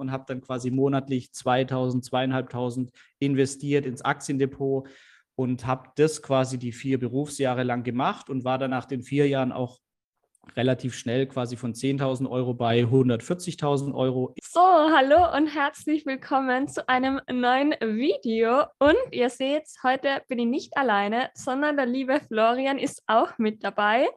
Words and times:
und 0.00 0.10
habe 0.10 0.24
dann 0.26 0.40
quasi 0.40 0.70
monatlich 0.70 1.32
2000, 1.32 2.04
2500 2.04 2.92
investiert 3.18 3.86
ins 3.86 4.02
Aktiendepot 4.02 4.88
und 5.36 5.66
habe 5.66 5.90
das 5.96 6.22
quasi 6.22 6.58
die 6.58 6.72
vier 6.72 6.98
Berufsjahre 6.98 7.62
lang 7.62 7.82
gemacht 7.82 8.28
und 8.28 8.44
war 8.44 8.58
dann 8.58 8.70
nach 8.70 8.86
den 8.86 9.02
vier 9.02 9.28
Jahren 9.28 9.52
auch 9.52 9.78
relativ 10.56 10.94
schnell 10.94 11.26
quasi 11.26 11.56
von 11.56 11.74
10.000 11.74 12.28
Euro 12.28 12.54
bei 12.54 12.82
140.000 12.82 13.94
Euro. 13.94 14.34
So, 14.52 14.60
hallo 14.60 15.32
und 15.36 15.46
herzlich 15.46 16.06
willkommen 16.06 16.66
zu 16.66 16.88
einem 16.88 17.20
neuen 17.30 17.70
Video. 17.80 18.64
Und 18.80 18.96
ihr 19.12 19.30
seht, 19.30 19.62
heute 19.84 20.22
bin 20.26 20.40
ich 20.40 20.46
nicht 20.46 20.76
alleine, 20.76 21.30
sondern 21.34 21.76
der 21.76 21.86
liebe 21.86 22.20
Florian 22.26 22.76
ist 22.76 23.04
auch 23.06 23.38
mit 23.38 23.62
dabei. 23.62 24.08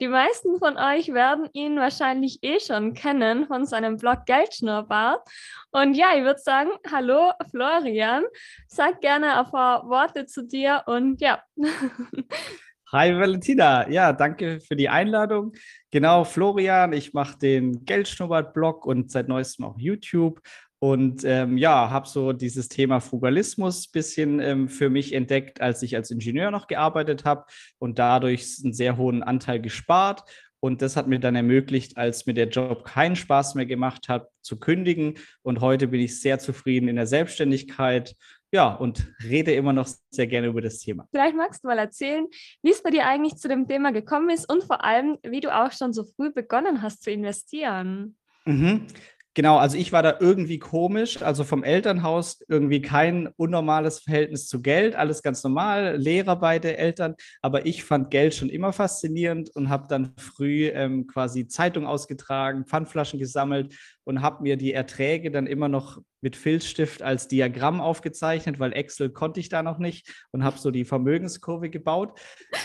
Die 0.00 0.08
meisten 0.08 0.58
von 0.58 0.78
euch 0.78 1.12
werden 1.12 1.50
ihn 1.52 1.76
wahrscheinlich 1.76 2.38
eh 2.40 2.58
schon 2.58 2.94
kennen 2.94 3.46
von 3.46 3.66
seinem 3.66 3.98
Blog 3.98 4.24
Geldschnurrbart. 4.24 5.28
Und 5.72 5.92
ja, 5.92 6.16
ich 6.16 6.22
würde 6.22 6.40
sagen, 6.40 6.70
hallo 6.90 7.32
Florian, 7.50 8.24
sag 8.68 9.02
gerne 9.02 9.38
ein 9.38 9.50
paar 9.50 9.86
Worte 9.90 10.24
zu 10.24 10.46
dir 10.46 10.84
und 10.86 11.20
ja. 11.20 11.42
Hi 12.94 13.10
Valentina, 13.14 13.88
ja, 13.88 14.12
danke 14.12 14.60
für 14.60 14.76
die 14.76 14.90
Einladung. 14.90 15.54
Genau, 15.90 16.24
Florian, 16.24 16.92
ich 16.92 17.14
mache 17.14 17.38
den 17.38 17.86
Geldschnubbert-Blog 17.86 18.84
und 18.84 19.10
seit 19.10 19.28
neuestem 19.28 19.64
auch 19.64 19.78
YouTube. 19.78 20.42
Und 20.78 21.24
ähm, 21.24 21.56
ja, 21.56 21.88
habe 21.88 22.06
so 22.06 22.34
dieses 22.34 22.68
Thema 22.68 23.00
Frugalismus 23.00 23.86
ein 23.86 23.92
bisschen 23.92 24.40
ähm, 24.40 24.68
für 24.68 24.90
mich 24.90 25.14
entdeckt, 25.14 25.62
als 25.62 25.82
ich 25.82 25.96
als 25.96 26.10
Ingenieur 26.10 26.50
noch 26.50 26.66
gearbeitet 26.66 27.24
habe 27.24 27.46
und 27.78 27.98
dadurch 27.98 28.60
einen 28.62 28.74
sehr 28.74 28.98
hohen 28.98 29.22
Anteil 29.22 29.62
gespart. 29.62 30.24
Und 30.60 30.82
das 30.82 30.94
hat 30.94 31.08
mir 31.08 31.18
dann 31.18 31.34
ermöglicht, 31.34 31.96
als 31.96 32.26
mir 32.26 32.34
der 32.34 32.50
Job 32.50 32.84
keinen 32.84 33.16
Spaß 33.16 33.54
mehr 33.54 33.64
gemacht 33.64 34.10
hat, 34.10 34.28
zu 34.42 34.58
kündigen. 34.58 35.14
Und 35.40 35.62
heute 35.62 35.88
bin 35.88 36.00
ich 36.02 36.20
sehr 36.20 36.38
zufrieden 36.40 36.88
in 36.88 36.96
der 36.96 37.06
Selbstständigkeit 37.06 38.16
ja, 38.52 38.74
und 38.74 39.08
rede 39.24 39.52
immer 39.54 39.72
noch 39.72 39.88
sehr 40.10 40.26
gerne 40.26 40.48
über 40.48 40.60
das 40.60 40.78
Thema. 40.78 41.08
Vielleicht 41.10 41.34
magst 41.34 41.64
du 41.64 41.68
mal 41.68 41.78
erzählen, 41.78 42.26
wie 42.62 42.70
es 42.70 42.82
bei 42.82 42.90
dir 42.90 43.06
eigentlich 43.06 43.36
zu 43.36 43.48
dem 43.48 43.66
Thema 43.66 43.92
gekommen 43.92 44.28
ist 44.28 44.48
und 44.50 44.62
vor 44.64 44.84
allem, 44.84 45.18
wie 45.22 45.40
du 45.40 45.54
auch 45.54 45.72
schon 45.72 45.92
so 45.94 46.04
früh 46.04 46.30
begonnen 46.30 46.82
hast 46.82 47.02
zu 47.02 47.10
investieren. 47.10 48.16
Mhm. 48.44 48.86
Genau, 49.34 49.56
also 49.56 49.78
ich 49.78 49.92
war 49.92 50.02
da 50.02 50.18
irgendwie 50.20 50.58
komisch, 50.58 51.22
also 51.22 51.42
vom 51.44 51.64
Elternhaus 51.64 52.44
irgendwie 52.48 52.82
kein 52.82 53.28
unnormales 53.36 54.00
Verhältnis 54.00 54.46
zu 54.46 54.60
Geld, 54.60 54.94
alles 54.94 55.22
ganz 55.22 55.42
normal, 55.42 55.96
Lehrer 55.96 56.36
beide 56.36 56.76
Eltern, 56.76 57.14
aber 57.40 57.64
ich 57.64 57.82
fand 57.82 58.10
Geld 58.10 58.34
schon 58.34 58.50
immer 58.50 58.74
faszinierend 58.74 59.48
und 59.56 59.70
habe 59.70 59.88
dann 59.88 60.12
früh 60.18 60.66
ähm, 60.66 61.06
quasi 61.06 61.46
Zeitung 61.46 61.86
ausgetragen, 61.86 62.66
Pfandflaschen 62.66 63.18
gesammelt 63.18 63.74
und 64.04 64.22
habe 64.22 64.42
mir 64.42 64.56
die 64.56 64.72
Erträge 64.72 65.30
dann 65.30 65.46
immer 65.46 65.68
noch 65.68 66.00
mit 66.20 66.36
Filzstift 66.36 67.02
als 67.02 67.28
Diagramm 67.28 67.80
aufgezeichnet, 67.80 68.58
weil 68.60 68.72
Excel 68.72 69.10
konnte 69.10 69.40
ich 69.40 69.48
da 69.48 69.62
noch 69.62 69.78
nicht 69.78 70.08
und 70.30 70.44
habe 70.44 70.58
so 70.58 70.70
die 70.70 70.84
Vermögenskurve 70.84 71.68
gebaut. 71.68 72.18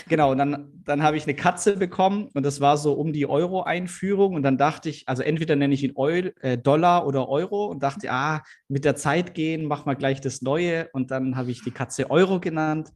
Genau, 0.08 0.30
und 0.30 0.38
dann, 0.38 0.70
dann 0.84 1.02
habe 1.02 1.16
ich 1.16 1.24
eine 1.24 1.34
Katze 1.34 1.76
bekommen 1.76 2.28
und 2.34 2.44
das 2.44 2.60
war 2.60 2.76
so 2.76 2.92
um 2.92 3.12
die 3.12 3.26
Euro-Einführung 3.26 4.34
und 4.34 4.42
dann 4.42 4.58
dachte 4.58 4.88
ich, 4.88 5.08
also 5.08 5.22
entweder 5.22 5.56
nenne 5.56 5.74
ich 5.74 5.82
ihn 5.82 5.96
Eul, 5.96 6.34
äh, 6.40 6.56
Dollar 6.56 7.06
oder 7.06 7.28
Euro 7.28 7.66
und 7.66 7.82
dachte, 7.82 8.10
ah, 8.12 8.42
mit 8.68 8.84
der 8.84 8.96
Zeit 8.96 9.34
gehen, 9.34 9.66
mach 9.66 9.86
mal 9.86 9.94
gleich 9.94 10.20
das 10.20 10.40
Neue 10.40 10.88
und 10.92 11.10
dann 11.10 11.36
habe 11.36 11.50
ich 11.50 11.62
die 11.62 11.72
Katze 11.72 12.10
Euro 12.10 12.38
genannt. 12.40 12.90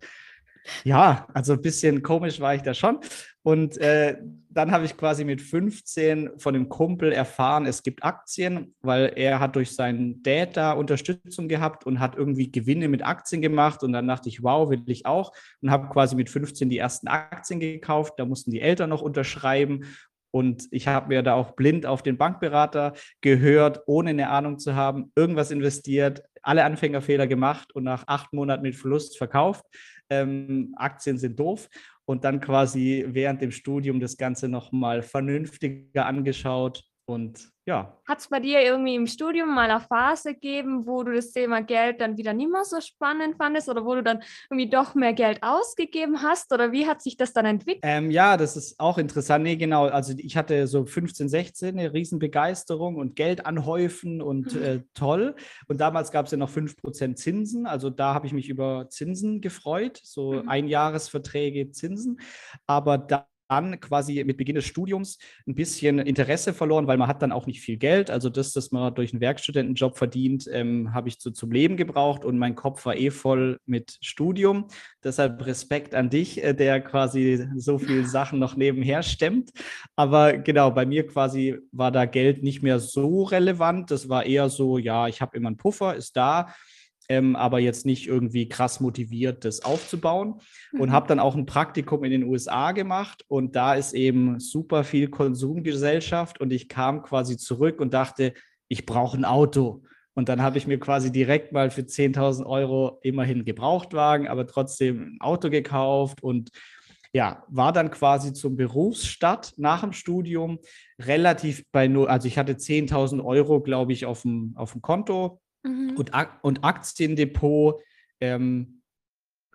Ja, 0.85 1.27
also 1.35 1.55
ein 1.55 1.63
bisschen 1.63 2.03
komisch 2.03 2.41
war 2.41 2.55
ich 2.55 2.63
da 2.63 2.75
schon. 2.75 2.99
Und 3.43 3.77
äh, 3.79 4.17
dann 4.51 4.71
habe 4.71 4.85
ich 4.85 4.97
quasi 4.97 5.25
mit 5.25 5.43
15 5.43 6.39
von 6.39 6.55
dem 6.55 6.69
Kumpel 6.69 7.11
erfahren, 7.11 7.67
es 7.67 7.83
gibt 7.83 8.05
Aktien, 8.05 8.75
weil 8.83 9.13
er 9.17 9.41
hat 9.41 9.57
durch 9.57 9.75
seinen 9.75 10.23
Dad 10.23 10.57
da 10.57 10.73
Unterstützung 10.73 11.49
gehabt 11.49 11.85
und 11.85 11.99
hat 11.99 12.17
irgendwie 12.17 12.53
Gewinne 12.53 12.89
mit 12.89 13.05
Aktien 13.05 13.43
gemacht. 13.43 13.83
Und 13.83 13.93
dann 13.93 14.07
dachte 14.07 14.29
ich, 14.29 14.43
wow, 14.43 14.71
will 14.71 14.83
ich 14.87 15.07
auch. 15.07 15.33
Und 15.61 15.71
habe 15.71 15.89
quasi 15.89 16.15
mit 16.15 16.31
15 16.31 16.71
die 16.71 16.79
ersten 16.79 17.09
Aktien 17.09 17.59
gekauft. 17.59 18.15
Da 18.19 18.25
mussten 18.25 18.53
die 18.53 18.61
Eltern 18.61 18.91
noch 18.91 19.03
unterschreiben. 19.03 19.87
Und 20.31 20.69
ich 20.71 20.89
habe 20.89 21.09
mir 21.09 21.23
da 21.23 21.35
auch 21.35 21.53
blind 21.53 21.85
auf 21.85 22.03
den 22.03 22.17
Bankberater 22.17 22.95
gehört, 23.21 23.83
ohne 23.87 24.11
eine 24.11 24.31
Ahnung 24.31 24.59
zu 24.59 24.75
haben, 24.75 25.13
irgendwas 25.15 25.51
investiert, 25.51 26.23
alle 26.43 26.65
Anfängerfehler 26.65 27.27
gemacht 27.27 27.75
und 27.75 27.85
nach 27.85 28.05
acht 28.07 28.33
Monaten 28.33 28.63
mit 28.63 28.75
Verlust 28.75 29.19
verkauft. 29.19 29.65
Ähm, 30.13 30.75
Aktien 30.77 31.19
sind 31.19 31.39
doof. 31.39 31.69
Und 32.05 32.25
dann 32.25 32.41
quasi 32.41 33.05
während 33.09 33.41
dem 33.41 33.53
Studium 33.53 34.01
das 34.01 34.17
Ganze 34.17 34.49
nochmal 34.49 35.03
vernünftiger 35.03 36.05
angeschaut 36.05 36.85
und 37.05 37.52
ja. 37.65 37.97
Hat 38.09 38.19
es 38.19 38.29
bei 38.29 38.41
dir 38.41 38.61
irgendwie 38.61 38.97
im 38.97 39.07
Studium 39.07 39.55
mal 39.55 39.71
eine 39.71 39.81
Phase 39.81 40.35
gegeben, 40.35 40.85
wo 40.85 41.05
du 41.05 41.13
das 41.13 41.31
Thema 41.31 41.63
Geld 41.63 42.01
dann 42.01 42.17
wieder 42.17 42.33
nicht 42.33 42.51
mehr 42.51 42.65
so 42.65 42.81
spannend 42.81 43.37
fandest 43.37 43.69
oder 43.69 43.85
wo 43.85 43.95
du 43.95 44.03
dann 44.03 44.21
irgendwie 44.51 44.69
doch 44.69 44.97
mehr 44.97 45.13
Geld 45.13 45.39
ausgegeben 45.43 46.23
hast 46.23 46.53
oder 46.53 46.73
wie 46.73 46.89
hat 46.89 47.03
sich 47.03 47.17
das 47.17 47.33
dann 47.33 47.47
entwickelt? 47.47 47.85
Ähm, 47.85 48.11
ja, 48.11 48.37
das 48.37 48.57
ist 48.57 48.81
auch 48.81 48.99
interessant. 48.99 49.45
Nee, 49.45 49.55
genau. 49.55 49.87
Also 49.87 50.13
ich 50.17 50.37
hatte 50.37 50.67
so 50.67 50.85
15, 50.85 51.29
16 51.29 51.79
eine 51.79 51.93
Riesenbegeisterung 51.93 52.97
und 52.97 53.15
Geld 53.15 53.47
anhäufen 53.47 54.21
und 54.21 54.55
mhm. 54.55 54.63
äh, 54.63 54.81
toll. 54.95 55.37
Und 55.69 55.81
damals 55.81 56.11
gab 56.11 56.27
es 56.27 56.33
ja 56.33 56.39
noch 56.39 56.51
5% 56.51 57.15
Zinsen. 57.15 57.67
Also 57.67 57.91
da 57.91 58.13
habe 58.15 58.27
ich 58.27 58.33
mich 58.33 58.49
über 58.49 58.89
Zinsen 58.89 59.41
gefreut, 59.41 60.01
so 60.03 60.33
mhm. 60.33 60.49
Einjahresverträge 60.49 61.71
Zinsen. 61.71 62.21
Aber 62.67 62.99
da 62.99 63.27
dann 63.53 63.81
quasi 63.81 64.23
mit 64.25 64.37
Beginn 64.37 64.55
des 64.55 64.65
Studiums 64.65 65.19
ein 65.47 65.55
bisschen 65.55 65.99
Interesse 65.99 66.55
verloren, 66.55 66.87
weil 66.87 66.97
man 66.97 67.09
hat 67.09 67.23
dann 67.23 67.33
auch 67.33 67.47
nicht 67.47 67.61
viel 67.61 67.77
Geld. 67.77 68.11
Also 68.11 68.31
das, 68.31 68.53
das 68.53 68.73
man 68.73 68.95
durch 68.95 69.13
einen 69.13 69.21
Werkstudentenjob 69.21 69.99
verdient, 69.99 70.49
ähm, 70.51 70.95
habe 70.95 71.09
ich 71.09 71.17
so 71.19 71.31
zum 71.31 71.53
Leben 71.53 71.77
gebraucht 71.77 72.25
und 72.25 72.39
mein 72.39 72.55
Kopf 72.55 72.87
war 72.87 72.97
eh 72.97 73.11
voll 73.11 73.59
mit 73.67 73.99
Studium. 74.01 74.69
Deshalb 75.05 75.45
Respekt 75.45 75.95
an 75.95 76.11
dich, 76.11 76.43
äh, 76.43 76.55
der 76.55 76.81
quasi 76.81 77.47
so 77.57 77.79
viele 77.79 78.07
Sachen 78.07 78.39
noch 78.39 78.57
nebenher 78.57 79.03
stemmt. 79.03 79.51
Aber 79.97 80.39
genau, 80.39 80.71
bei 80.71 80.87
mir 80.87 81.07
quasi 81.07 81.59
war 81.73 81.93
da 81.93 82.07
Geld 82.07 82.43
nicht 82.43 82.63
mehr 82.63 82.79
so 82.79 83.25
relevant. 83.25 83.91
Das 83.91 84.09
war 84.09 84.25
eher 84.25 84.49
so, 84.49 84.79
ja, 84.79 85.09
ich 85.09 85.21
habe 85.21 85.37
immer 85.37 85.49
einen 85.49 85.57
Puffer, 85.57 85.95
ist 85.95 86.17
da 86.17 86.55
ähm, 87.09 87.37
aber 87.37 87.59
jetzt 87.59 87.87
nicht 87.87 88.07
irgendwie 88.07 88.49
krass 88.49 88.81
motiviert, 88.81 89.45
das 89.45 89.65
aufzubauen. 89.65 90.41
Mhm. 90.73 90.81
Und 90.81 90.93
habe 90.93 91.09
dann 91.09 91.19
auch 91.19 91.35
ein 91.35 91.47
Praktikum 91.47 92.05
in 92.05 92.11
den 92.11 92.25
USA 92.25 92.73
gemacht 92.73 93.25
und 93.29 93.57
da 93.57 93.75
ist 93.75 93.93
eben 93.93 94.41
super 94.41 94.85
viel 94.85 95.09
Konsumgesellschaft 95.09 96.41
und 96.41 96.53
ich 96.53 96.69
kam 96.69 97.03
quasi 97.03 97.37
zurück 97.37 97.81
und 97.81 97.95
dachte, 97.95 98.35
ich 98.69 98.87
brauche 98.87 99.17
ein 99.17 99.25
Auto. 99.25 99.83
Und 100.15 100.29
dann 100.29 100.43
habe 100.43 100.59
ich 100.59 100.67
mir 100.67 100.79
quasi 100.79 101.11
direkt 101.11 101.53
mal 101.53 101.71
für 101.71 101.83
10.000 101.83 102.45
Euro 102.45 102.99
immerhin 103.03 103.45
Gebrauchtwagen, 103.45 104.29
aber 104.29 104.47
trotzdem 104.47 105.17
ein 105.17 105.21
Auto 105.21 105.49
gekauft 105.49 106.23
und 106.23 106.51
ja, 107.15 107.45
war 107.49 107.73
dann 107.73 107.91
quasi 107.91 108.33
zum 108.33 108.57
Berufsstart 108.57 109.55
nach 109.59 109.83
dem 109.83 109.93
Studium 109.93 110.59
relativ 110.99 111.65
bei 111.71 111.87
nur, 111.87 112.09
also 112.09 112.27
ich 112.27 112.39
hatte 112.39 112.55
10.000 112.55 113.23
Euro, 113.23 113.61
glaube 113.61 113.93
ich, 113.93 114.07
auf 114.07 114.23
dem, 114.23 114.55
auf 114.57 114.73
dem 114.73 114.81
Konto 114.81 115.42
Mhm. 115.63 115.97
Und, 115.97 116.13
und 116.43 116.65
Aktiendepot, 116.65 117.83
ähm, 118.21 118.83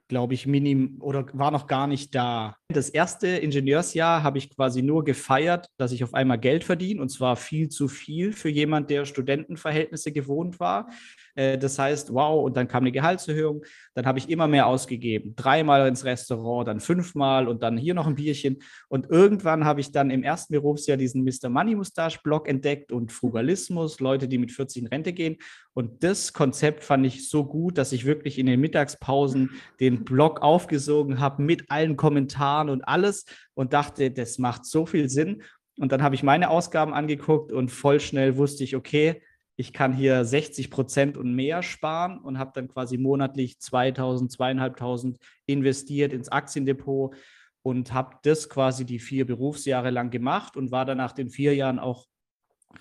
glaube 0.08 0.34
ich, 0.34 0.48
minim 0.48 1.02
oder 1.02 1.26
war 1.34 1.52
noch 1.52 1.68
gar 1.68 1.88
nicht 1.88 2.16
da. 2.16 2.57
Das 2.74 2.90
erste 2.90 3.28
Ingenieursjahr 3.28 4.24
habe 4.24 4.40
ich 4.40 4.50
quasi 4.50 4.82
nur 4.82 5.06
gefeiert, 5.06 5.70
dass 5.78 5.94
ich 5.94 6.04
auf 6.04 6.14
einmal 6.14 6.38
Geld 6.38 6.66
verdiene 6.66 7.02
und 7.02 7.08
zwar 7.08 7.38
viel 7.38 7.70
zu 7.70 7.88
viel 7.88 8.34
für 8.34 8.50
jemand, 8.50 8.90
der 8.90 9.06
Studentenverhältnisse 9.06 10.12
gewohnt 10.12 10.60
war. 10.60 10.90
Äh, 11.36 11.58
das 11.58 11.80
heißt, 11.80 12.14
wow, 12.14 12.44
und 12.44 12.58
dann 12.58 12.68
kam 12.68 12.84
eine 12.84 12.92
Gehaltserhöhung, 12.92 13.64
dann 13.94 14.06
habe 14.06 14.20
ich 14.20 14.30
immer 14.30 14.50
mehr 14.50 14.68
ausgegeben. 14.68 15.34
Dreimal 15.38 15.88
ins 15.88 16.04
Restaurant, 16.04 16.68
dann 16.68 16.82
fünfmal 16.82 17.48
und 17.48 17.64
dann 17.64 17.78
hier 17.78 17.94
noch 17.94 18.06
ein 18.06 18.16
Bierchen. 18.16 18.58
Und 18.90 19.10
irgendwann 19.10 19.64
habe 19.64 19.80
ich 19.80 19.94
dann 19.94 20.10
im 20.10 20.24
ersten 20.24 20.52
Berufsjahr 20.52 20.98
diesen 20.98 21.24
Mr. 21.24 21.48
Money 21.48 21.74
Mustache 21.74 22.20
Blog 22.22 22.50
entdeckt 22.50 22.92
und 22.92 23.14
Frugalismus, 23.14 24.02
Leute, 24.02 24.28
die 24.28 24.40
mit 24.40 24.52
40 24.52 24.82
in 24.82 24.88
Rente 24.90 25.14
gehen. 25.14 25.38
Und 25.74 26.04
das 26.04 26.34
Konzept 26.34 26.84
fand 26.84 27.06
ich 27.06 27.30
so 27.30 27.46
gut, 27.46 27.78
dass 27.78 27.94
ich 27.94 28.06
wirklich 28.06 28.40
in 28.40 28.48
den 28.48 28.60
Mittagspausen 28.60 29.52
den 29.80 30.04
Blog 30.04 30.42
aufgesogen 30.42 31.22
habe 31.22 31.44
mit 31.44 31.70
allen 31.70 31.96
Kommentaren 31.96 32.57
und 32.70 32.88
alles 32.88 33.26
und 33.54 33.74
dachte, 33.74 34.12
das 34.12 34.38
macht 34.38 34.66
so 34.66 34.86
viel 34.86 35.10
Sinn. 35.10 35.44
Und 35.80 35.92
dann 35.92 36.02
habe 36.02 36.16
ich 36.16 36.24
meine 36.24 36.50
Ausgaben 36.50 36.94
angeguckt 36.94 37.52
und 37.52 37.70
voll 37.70 38.00
schnell 38.00 38.38
wusste 38.38 38.64
ich, 38.64 38.76
okay, 38.76 39.22
ich 39.56 39.74
kann 39.74 39.94
hier 39.94 40.24
60 40.24 40.70
Prozent 40.70 41.18
und 41.18 41.34
mehr 41.34 41.64
sparen 41.64 42.20
und 42.20 42.38
habe 42.38 42.52
dann 42.54 42.68
quasi 42.68 42.98
monatlich 42.98 43.60
2000, 43.60 44.32
2500 44.32 45.18
investiert 45.48 46.14
ins 46.14 46.30
Aktiendepot 46.30 47.16
und 47.64 47.92
habe 47.92 48.18
das 48.24 48.50
quasi 48.50 48.86
die 48.86 49.00
vier 49.00 49.26
Berufsjahre 49.26 49.90
lang 49.90 50.12
gemacht 50.12 50.56
und 50.56 50.72
war 50.72 50.86
dann 50.86 50.98
nach 50.98 51.12
den 51.12 51.30
vier 51.30 51.56
Jahren 51.56 51.80
auch 51.80 52.06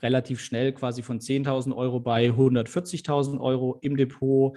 relativ 0.03 0.41
schnell 0.41 0.73
quasi 0.73 1.03
von 1.03 1.19
10.000 1.19 1.75
Euro 1.75 2.01
bei 2.01 2.29
140.000 2.29 3.41
Euro 3.41 3.79
im 3.81 3.97
Depot. 3.97 4.57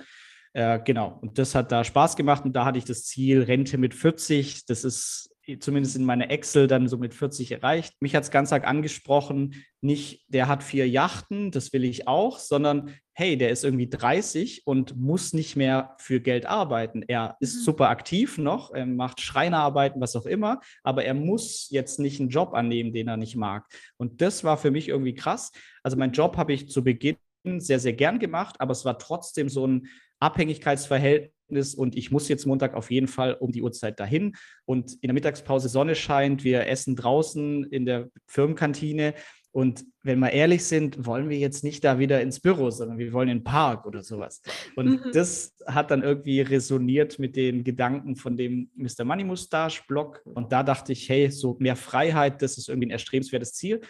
Äh, 0.53 0.79
genau, 0.83 1.19
und 1.21 1.37
das 1.37 1.53
hat 1.55 1.71
da 1.71 1.83
Spaß 1.83 2.15
gemacht 2.15 2.43
und 2.45 2.53
da 2.53 2.65
hatte 2.65 2.77
ich 2.77 2.85
das 2.85 3.05
Ziel 3.05 3.43
Rente 3.43 3.77
mit 3.77 3.93
40. 3.93 4.65
Das 4.65 4.83
ist 4.83 5.29
zumindest 5.59 5.95
in 5.95 6.05
meiner 6.05 6.29
Excel 6.29 6.67
dann 6.67 6.87
so 6.87 6.97
mit 6.97 7.13
40 7.13 7.51
erreicht. 7.51 7.95
Mich 8.01 8.15
hat 8.15 8.23
es 8.23 8.31
ganz 8.31 8.53
arg 8.53 8.67
angesprochen, 8.67 9.55
nicht 9.81 10.25
der 10.27 10.47
hat 10.47 10.61
vier 10.61 10.87
Yachten, 10.87 11.49
das 11.49 11.73
will 11.73 11.83
ich 11.83 12.07
auch, 12.07 12.37
sondern 12.37 12.93
hey, 13.13 13.37
der 13.37 13.49
ist 13.49 13.63
irgendwie 13.63 13.89
30 13.89 14.67
und 14.67 14.95
muss 14.97 15.33
nicht 15.33 15.55
mehr 15.55 15.95
für 15.97 16.19
Geld 16.19 16.45
arbeiten. 16.45 17.03
Er 17.07 17.35
ist 17.39 17.55
mhm. 17.55 17.61
super 17.61 17.89
aktiv 17.89 18.37
noch, 18.37 18.71
er 18.71 18.85
macht 18.85 19.21
Schreinerarbeiten, 19.21 19.99
was 19.99 20.15
auch 20.15 20.25
immer, 20.25 20.59
aber 20.83 21.05
er 21.05 21.15
muss 21.15 21.67
jetzt 21.71 21.99
nicht 21.99 22.19
einen 22.19 22.29
Job 22.29 22.53
annehmen, 22.53 22.93
den 22.93 23.07
er 23.07 23.17
nicht 23.17 23.35
mag. 23.35 23.65
Und 23.97 24.21
das 24.21 24.43
war 24.43 24.57
für 24.57 24.71
mich 24.71 24.87
irgendwie 24.87 25.15
krass. 25.15 25.51
Also 25.83 25.97
mein 25.97 26.11
Job 26.11 26.37
habe 26.37 26.53
ich 26.53 26.69
zu 26.69 26.83
Beginn 26.83 27.17
sehr, 27.57 27.79
sehr 27.79 27.93
gern 27.93 28.19
gemacht, 28.19 28.57
aber 28.59 28.71
es 28.71 28.85
war 28.85 28.99
trotzdem 28.99 29.49
so 29.49 29.65
ein 29.65 29.87
Abhängigkeitsverhältnis 30.19 31.75
und 31.75 31.95
ich 31.95 32.11
muss 32.11 32.27
jetzt 32.27 32.45
Montag 32.45 32.75
auf 32.75 32.91
jeden 32.91 33.07
Fall 33.07 33.33
um 33.33 33.51
die 33.51 33.61
Uhrzeit 33.61 33.99
dahin. 33.99 34.35
Und 34.65 34.93
in 35.01 35.07
der 35.07 35.13
Mittagspause 35.13 35.69
Sonne 35.69 35.95
scheint, 35.95 36.43
wir 36.43 36.67
essen 36.67 36.95
draußen 36.95 37.63
in 37.65 37.85
der 37.85 38.09
Firmenkantine. 38.27 39.13
Und 39.51 39.83
wenn 40.03 40.19
wir 40.19 40.31
ehrlich 40.31 40.63
sind, 40.63 41.07
wollen 41.07 41.27
wir 41.27 41.37
jetzt 41.37 41.63
nicht 41.63 41.83
da 41.83 41.97
wieder 41.97 42.21
ins 42.21 42.39
Büro, 42.39 42.69
sondern 42.69 42.99
wir 42.99 43.11
wollen 43.13 43.29
in 43.29 43.39
den 43.39 43.43
Park 43.43 43.87
oder 43.87 44.03
sowas. 44.03 44.43
Und 44.75 45.05
mhm. 45.05 45.11
das 45.11 45.55
hat 45.65 45.89
dann 45.89 46.03
irgendwie 46.03 46.41
resoniert 46.41 47.17
mit 47.17 47.35
den 47.35 47.63
Gedanken 47.63 48.15
von 48.15 48.37
dem 48.37 48.69
Mr. 48.75 49.05
Money 49.05 49.23
Mustache 49.23 49.81
Blog. 49.87 50.21
Und 50.23 50.51
da 50.51 50.61
dachte 50.61 50.93
ich, 50.93 51.09
hey, 51.09 51.31
so 51.31 51.55
mehr 51.59 51.75
Freiheit, 51.75 52.43
das 52.43 52.59
ist 52.59 52.69
irgendwie 52.69 52.87
ein 52.87 52.91
erstrebenswertes 52.91 53.53
Ziel. 53.53 53.81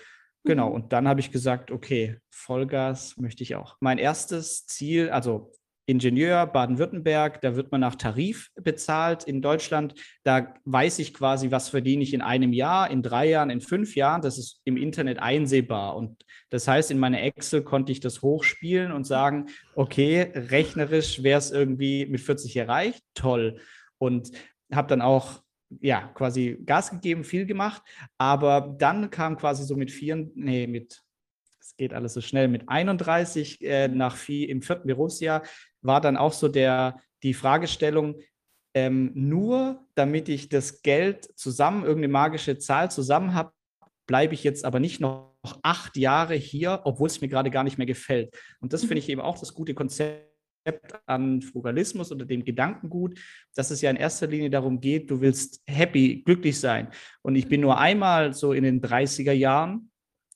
Genau, 0.46 0.70
mhm. 0.70 0.76
und 0.76 0.94
dann 0.94 1.08
habe 1.08 1.20
ich 1.20 1.32
gesagt, 1.32 1.72
okay, 1.72 2.18
Vollgas 2.30 3.18
möchte 3.18 3.44
ich 3.44 3.56
auch. 3.56 3.76
Mein 3.82 3.98
erstes 3.98 4.66
Ziel, 4.66 5.10
also 5.10 5.52
Ingenieur 5.90 6.46
Baden-Württemberg, 6.46 7.42
da 7.42 7.56
wird 7.56 7.72
man 7.72 7.82
nach 7.82 7.96
Tarif 7.96 8.52
bezahlt 8.54 9.24
in 9.24 9.42
Deutschland. 9.42 9.96
Da 10.24 10.54
weiß 10.66 11.00
ich 11.00 11.16
quasi, 11.16 11.50
was 11.50 11.70
verdiene 11.70 12.04
ich 12.04 12.14
in 12.14 12.22
einem 12.22 12.54
Jahr, 12.54 12.92
in 12.92 13.02
drei 13.02 13.28
Jahren, 13.28 13.50
in 13.50 13.60
fünf 13.60 13.96
Jahren. 13.96 14.22
Das 14.22 14.38
ist 14.38 14.62
im 14.66 14.78
Internet 14.78 15.18
einsehbar. 15.18 15.96
Und 15.96 16.24
das 16.52 16.68
heißt, 16.68 16.92
in 16.92 17.00
meiner 17.00 17.24
Excel 17.24 17.64
konnte 17.64 17.92
ich 17.92 18.02
das 18.02 18.22
hochspielen 18.22 18.92
und 18.92 19.08
sagen, 19.08 19.48
okay, 19.74 20.32
rechnerisch 20.36 21.24
wäre 21.24 21.40
es 21.40 21.50
irgendwie 21.50 22.06
mit 22.06 22.22
40 22.22 22.56
erreicht. 22.56 23.04
Toll. 23.16 23.60
Und 23.98 24.30
habe 24.72 24.90
dann 24.90 25.02
auch 25.02 25.42
ja, 25.82 26.02
quasi 26.14 26.62
Gas 26.68 26.92
gegeben, 26.92 27.24
viel 27.24 27.48
gemacht. 27.48 27.82
Aber 28.20 28.76
dann 28.78 29.10
kam 29.10 29.38
quasi 29.38 29.64
so 29.64 29.76
mit 29.76 29.90
vier, 29.90 30.30
nee, 30.36 30.68
mit 30.68 31.02
es 31.70 31.78
geht 31.78 31.94
alles 31.94 32.14
so 32.14 32.22
schnell. 32.22 32.48
Mit 32.48 32.68
31 32.68 33.62
äh, 33.62 33.88
nach 33.88 34.16
vier, 34.16 34.50
im 34.50 34.62
vierten 34.62 34.88
Berufsjahr 34.88 35.44
war 35.82 36.02
dann 36.02 36.18
auch 36.18 36.34
so 36.34 36.48
der, 36.48 36.98
die 37.24 37.34
Fragestellung, 37.34 38.16
ähm, 38.74 39.12
nur 39.16 39.86
damit 39.96 40.30
ich 40.30 40.50
das 40.50 40.82
Geld 40.82 41.38
zusammen, 41.38 41.84
irgendeine 41.84 42.12
magische 42.12 42.58
Zahl 42.58 42.92
zusammen 42.92 43.34
habe, 43.34 43.52
bleibe 44.08 44.34
ich 44.34 44.44
jetzt 44.44 44.66
aber 44.66 44.80
nicht 44.80 45.00
noch 45.00 45.36
acht 45.64 45.98
Jahre 45.98 46.36
hier, 46.36 46.82
obwohl 46.84 47.08
es 47.08 47.22
mir 47.22 47.28
gerade 47.28 47.52
gar 47.52 47.64
nicht 47.64 47.78
mehr 47.78 47.88
gefällt. 47.88 48.36
Und 48.60 48.74
das 48.74 48.82
finde 48.82 48.96
mhm. 48.96 49.00
ich 49.00 49.10
eben 49.10 49.22
auch 49.22 49.38
das 49.38 49.54
gute 49.54 49.74
Konzept 49.74 50.30
an 51.06 51.42
Frugalismus 51.42 52.12
oder 52.12 52.26
dem 52.26 52.44
Gedankengut, 52.44 53.20
dass 53.56 53.72
es 53.72 53.82
ja 53.82 53.90
in 53.90 53.96
erster 53.96 54.28
Linie 54.28 54.50
darum 54.50 54.80
geht, 54.80 55.10
du 55.10 55.22
willst 55.22 55.62
happy, 55.68 56.22
glücklich 56.24 56.60
sein. 56.60 56.90
Und 57.22 57.36
ich 57.36 57.48
bin 57.48 57.62
nur 57.62 57.78
einmal 57.78 58.34
so 58.34 58.54
in 58.54 58.64
den 58.64 58.82
30er 58.82 59.32
Jahren, 59.32 59.92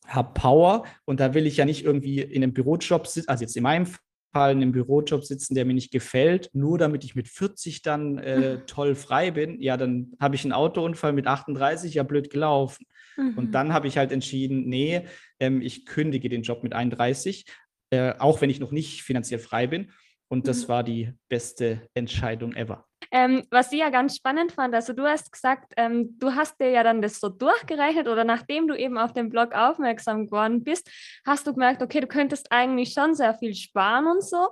habe 0.07 0.33
Power 0.33 0.85
und 1.05 1.19
da 1.19 1.33
will 1.33 1.45
ich 1.45 1.57
ja 1.57 1.65
nicht 1.65 1.85
irgendwie 1.85 2.21
in 2.21 2.43
einem 2.43 2.53
Bürojob 2.53 3.07
sitzen, 3.07 3.29
also 3.29 3.43
jetzt 3.43 3.55
in 3.55 3.63
meinem 3.63 3.85
Fall 3.85 3.99
in 4.35 4.61
einem 4.61 4.71
Bürojob 4.71 5.23
sitzen, 5.23 5.55
der 5.55 5.65
mir 5.65 5.73
nicht 5.73 5.91
gefällt, 5.91 6.49
nur 6.53 6.77
damit 6.77 7.03
ich 7.03 7.15
mit 7.15 7.27
40 7.27 7.81
dann 7.81 8.17
äh, 8.17 8.59
toll 8.67 8.95
frei 8.95 9.31
bin, 9.31 9.61
ja, 9.61 9.77
dann 9.77 10.13
habe 10.19 10.35
ich 10.35 10.43
einen 10.43 10.53
Autounfall 10.53 11.13
mit 11.13 11.27
38, 11.27 11.93
ja, 11.93 12.03
blöd 12.03 12.29
gelaufen. 12.29 12.85
Mhm. 13.15 13.37
Und 13.37 13.51
dann 13.51 13.73
habe 13.73 13.87
ich 13.87 13.97
halt 13.97 14.11
entschieden, 14.11 14.67
nee, 14.67 15.01
ähm, 15.39 15.61
ich 15.61 15.85
kündige 15.85 16.29
den 16.29 16.43
Job 16.43 16.63
mit 16.63 16.73
31, 16.73 17.45
äh, 17.91 18.13
auch 18.17 18.41
wenn 18.41 18.49
ich 18.49 18.59
noch 18.59 18.71
nicht 18.71 19.03
finanziell 19.03 19.39
frei 19.39 19.67
bin. 19.67 19.91
Und 20.33 20.47
das 20.47 20.63
mhm. 20.63 20.67
war 20.69 20.83
die 20.83 21.13
beste 21.29 21.87
Entscheidung 21.93 22.55
ever. 22.55 22.83
Ähm, 23.11 23.43
was 23.51 23.71
ich 23.71 23.81
ja 23.81 23.91
ganz 23.91 24.15
spannend 24.15 24.51
fand, 24.51 24.73
also 24.73 24.91
du 24.91 25.03
hast 25.03 25.31
gesagt, 25.31 25.73
ähm, 25.77 26.17
du 26.17 26.33
hast 26.33 26.59
dir 26.59 26.71
ja 26.71 26.81
dann 26.81 27.03
das 27.03 27.19
so 27.19 27.29
durchgerechnet 27.29 28.07
oder 28.07 28.23
nachdem 28.23 28.67
du 28.67 28.75
eben 28.75 28.97
auf 28.97 29.13
den 29.13 29.29
Blog 29.29 29.53
aufmerksam 29.53 30.25
geworden 30.25 30.63
bist, 30.63 30.89
hast 31.23 31.45
du 31.45 31.53
gemerkt, 31.53 31.83
okay, 31.83 31.99
du 31.99 32.07
könntest 32.07 32.51
eigentlich 32.51 32.93
schon 32.93 33.13
sehr 33.13 33.35
viel 33.35 33.53
sparen 33.53 34.07
und 34.07 34.23
so. 34.23 34.47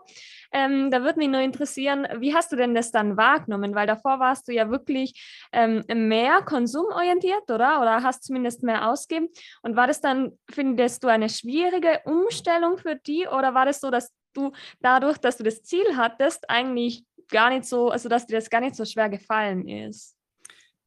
Ähm, 0.51 0.91
da 0.91 1.01
würde 1.01 1.17
mich 1.17 1.29
nur 1.29 1.41
interessieren, 1.41 2.07
wie 2.19 2.35
hast 2.35 2.51
du 2.51 2.57
denn 2.57 2.75
das 2.75 2.91
dann 2.91 3.17
wahrgenommen? 3.17 3.73
Weil 3.73 3.87
davor 3.87 4.19
warst 4.19 4.47
du 4.47 4.53
ja 4.53 4.69
wirklich 4.69 5.47
ähm, 5.51 5.83
mehr 5.87 6.43
konsumorientiert, 6.43 7.49
oder? 7.49 7.81
Oder 7.81 8.03
hast 8.03 8.23
zumindest 8.23 8.61
mehr 8.61 8.87
ausgeben. 8.87 9.29
Und 9.63 9.75
war 9.75 9.87
das 9.87 9.99
dann, 9.99 10.37
findest 10.47 11.03
du 11.03 11.07
eine 11.07 11.29
schwierige 11.29 12.01
Umstellung 12.05 12.77
für 12.77 12.95
die 12.95 13.25
oder 13.25 13.55
war 13.55 13.65
das 13.65 13.79
so, 13.79 13.89
dass 13.89 14.11
du 14.33 14.51
dadurch, 14.81 15.17
dass 15.17 15.37
du 15.37 15.43
das 15.43 15.63
Ziel 15.63 15.95
hattest, 15.95 16.49
eigentlich 16.49 17.03
gar 17.29 17.49
nicht 17.49 17.65
so, 17.65 17.89
also 17.89 18.09
dass 18.09 18.27
dir 18.27 18.35
das 18.35 18.49
gar 18.49 18.61
nicht 18.61 18.75
so 18.75 18.85
schwer 18.85 19.09
gefallen 19.09 19.67
ist. 19.67 20.15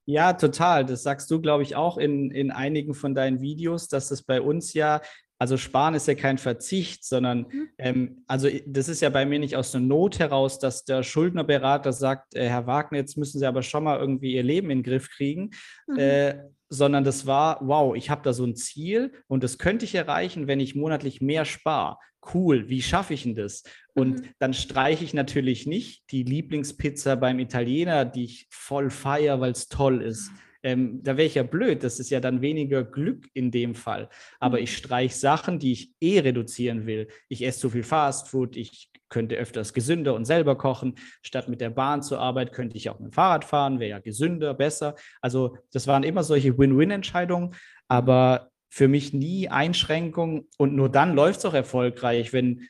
Ja, 0.06 0.35
total. 0.35 0.85
Das 0.85 1.02
sagst 1.02 1.31
du, 1.31 1.41
glaube 1.41 1.62
ich, 1.62 1.76
auch 1.76 1.96
in, 1.96 2.31
in 2.31 2.50
einigen 2.50 2.94
von 2.94 3.14
deinen 3.14 3.41
Videos, 3.41 3.88
dass 3.88 4.08
das 4.08 4.23
bei 4.23 4.41
uns 4.41 4.75
ja, 4.75 5.00
also 5.38 5.56
Sparen 5.56 5.94
ist 5.94 6.06
ja 6.06 6.14
kein 6.14 6.38
Verzicht, 6.38 7.05
sondern 7.05 7.46
mhm. 7.50 7.69
ähm, 7.79 8.25
also 8.26 8.49
das 8.67 8.88
ist 8.88 9.00
ja 9.00 9.08
bei 9.08 9.25
mir 9.25 9.38
nicht 9.38 9.56
aus 9.56 9.73
der 9.73 9.81
Not 9.81 10.19
heraus, 10.19 10.58
dass 10.58 10.85
der 10.85 11.02
Schuldnerberater 11.02 11.93
sagt, 11.93 12.35
äh, 12.35 12.49
Herr 12.49 12.67
Wagner, 12.67 12.99
jetzt 12.99 13.17
müssen 13.17 13.38
Sie 13.38 13.47
aber 13.47 13.62
schon 13.62 13.85
mal 13.85 13.99
irgendwie 13.99 14.35
Ihr 14.35 14.43
Leben 14.43 14.70
in 14.70 14.79
den 14.79 14.85
Griff 14.85 15.08
kriegen, 15.11 15.50
mhm. 15.87 15.99
äh, 15.99 16.35
sondern 16.69 17.05
das 17.05 17.26
war, 17.26 17.58
wow, 17.62 17.94
ich 17.94 18.11
habe 18.11 18.22
da 18.22 18.32
so 18.32 18.44
ein 18.44 18.56
Ziel 18.56 19.12
und 19.28 19.44
das 19.44 19.58
könnte 19.58 19.84
ich 19.84 19.94
erreichen, 19.94 20.46
wenn 20.46 20.61
ich 20.61 20.75
monatlich 20.75 21.20
mehr 21.20 21.44
spare 21.44 21.96
cool, 22.32 22.69
wie 22.69 22.82
schaffe 22.82 23.14
ich 23.14 23.25
denn 23.25 23.34
das? 23.34 23.62
Und 23.94 24.20
mhm. 24.20 24.28
dann 24.38 24.55
streiche 24.55 25.05
ich 25.05 25.14
natürlich 25.14 25.66
nicht 25.66 26.11
die 26.11 26.22
Lieblingspizza 26.22 27.16
beim 27.16 27.38
Italiener, 27.38 28.05
die 28.05 28.25
ich 28.25 28.46
voll 28.50 28.90
feiere, 28.90 29.40
weil 29.40 29.52
es 29.52 29.69
toll 29.69 30.02
ist. 30.02 30.31
Ähm, 30.62 31.02
da 31.02 31.16
wäre 31.16 31.26
ich 31.26 31.34
ja 31.34 31.43
blöd, 31.43 31.84
das 31.84 32.00
ist 32.00 32.11
ja 32.11 32.20
dann 32.20 32.40
weniger 32.40 32.84
Glück 32.84 33.28
in 33.34 33.50
dem 33.50 33.75
Fall. 33.75 34.08
Aber 34.40 34.58
mhm. 34.58 34.64
ich 34.64 34.76
streiche 34.76 35.14
Sachen, 35.14 35.58
die 35.58 35.72
ich 35.72 35.93
eh 36.00 36.20
reduzieren 36.20 36.87
will. 36.87 37.08
Ich 37.28 37.44
esse 37.44 37.61
zu 37.61 37.70
viel 37.70 37.82
Fastfood, 37.82 38.56
ich 38.56 38.90
könnte 39.09 39.37
öfters 39.37 39.73
gesünder 39.73 40.15
und 40.15 40.25
selber 40.25 40.56
kochen. 40.56 40.95
Statt 41.23 41.49
mit 41.49 41.61
der 41.61 41.71
Bahn 41.71 42.03
zur 42.03 42.21
Arbeit 42.21 42.53
könnte 42.53 42.77
ich 42.77 42.91
auch 42.91 42.99
mit 42.99 43.11
dem 43.11 43.12
Fahrrad 43.12 43.45
fahren, 43.45 43.81
wäre 43.81 43.91
ja 43.91 43.99
gesünder, 43.99 44.55
besser. 44.55 44.97
Also 45.21 45.56
das 45.73 45.87
waren 45.87 46.03
immer 46.03 46.25
solche 46.25 46.59
Win-Win-Entscheidungen. 46.59 47.55
Aber 47.89 48.51
für 48.69 48.89
mich 48.89 49.12
nie 49.12 49.49
Einschränkung 49.49 50.49
und 50.59 50.75
nur 50.75 50.89
dann 50.89 51.15
läuft 51.15 51.39
es 51.39 51.45
auch 51.45 51.55
erfolgreich, 51.55 52.33
wenn 52.33 52.62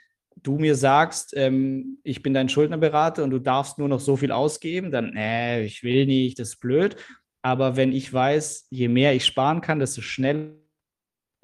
du 0.43 0.59
mir 0.59 0.75
sagst, 0.75 1.33
ähm, 1.37 1.99
ich 2.03 2.23
bin 2.23 2.35
dein 2.35 2.49
Schuldnerberater 2.49 3.25
und 3.25 3.31
du 3.31 3.39
darfst 3.39 3.79
nur 3.79 3.89
noch 3.89 4.01
so 4.01 4.17
viel 4.17 4.31
ausgeben, 4.31 4.91
dann, 4.91 5.17
äh, 5.17 5.63
ich 5.63 5.83
will 5.83 6.07
nicht, 6.07 6.39
das 6.39 6.51
ist 6.51 6.61
blöd. 6.61 6.97
Aber 7.43 7.77
wenn 7.77 7.93
ich 7.93 8.13
weiß, 8.13 8.67
je 8.71 8.89
mehr 8.89 9.15
ich 9.15 9.25
sparen 9.25 9.61
kann, 9.61 9.79
desto 9.79 10.03
schneller 10.03 10.53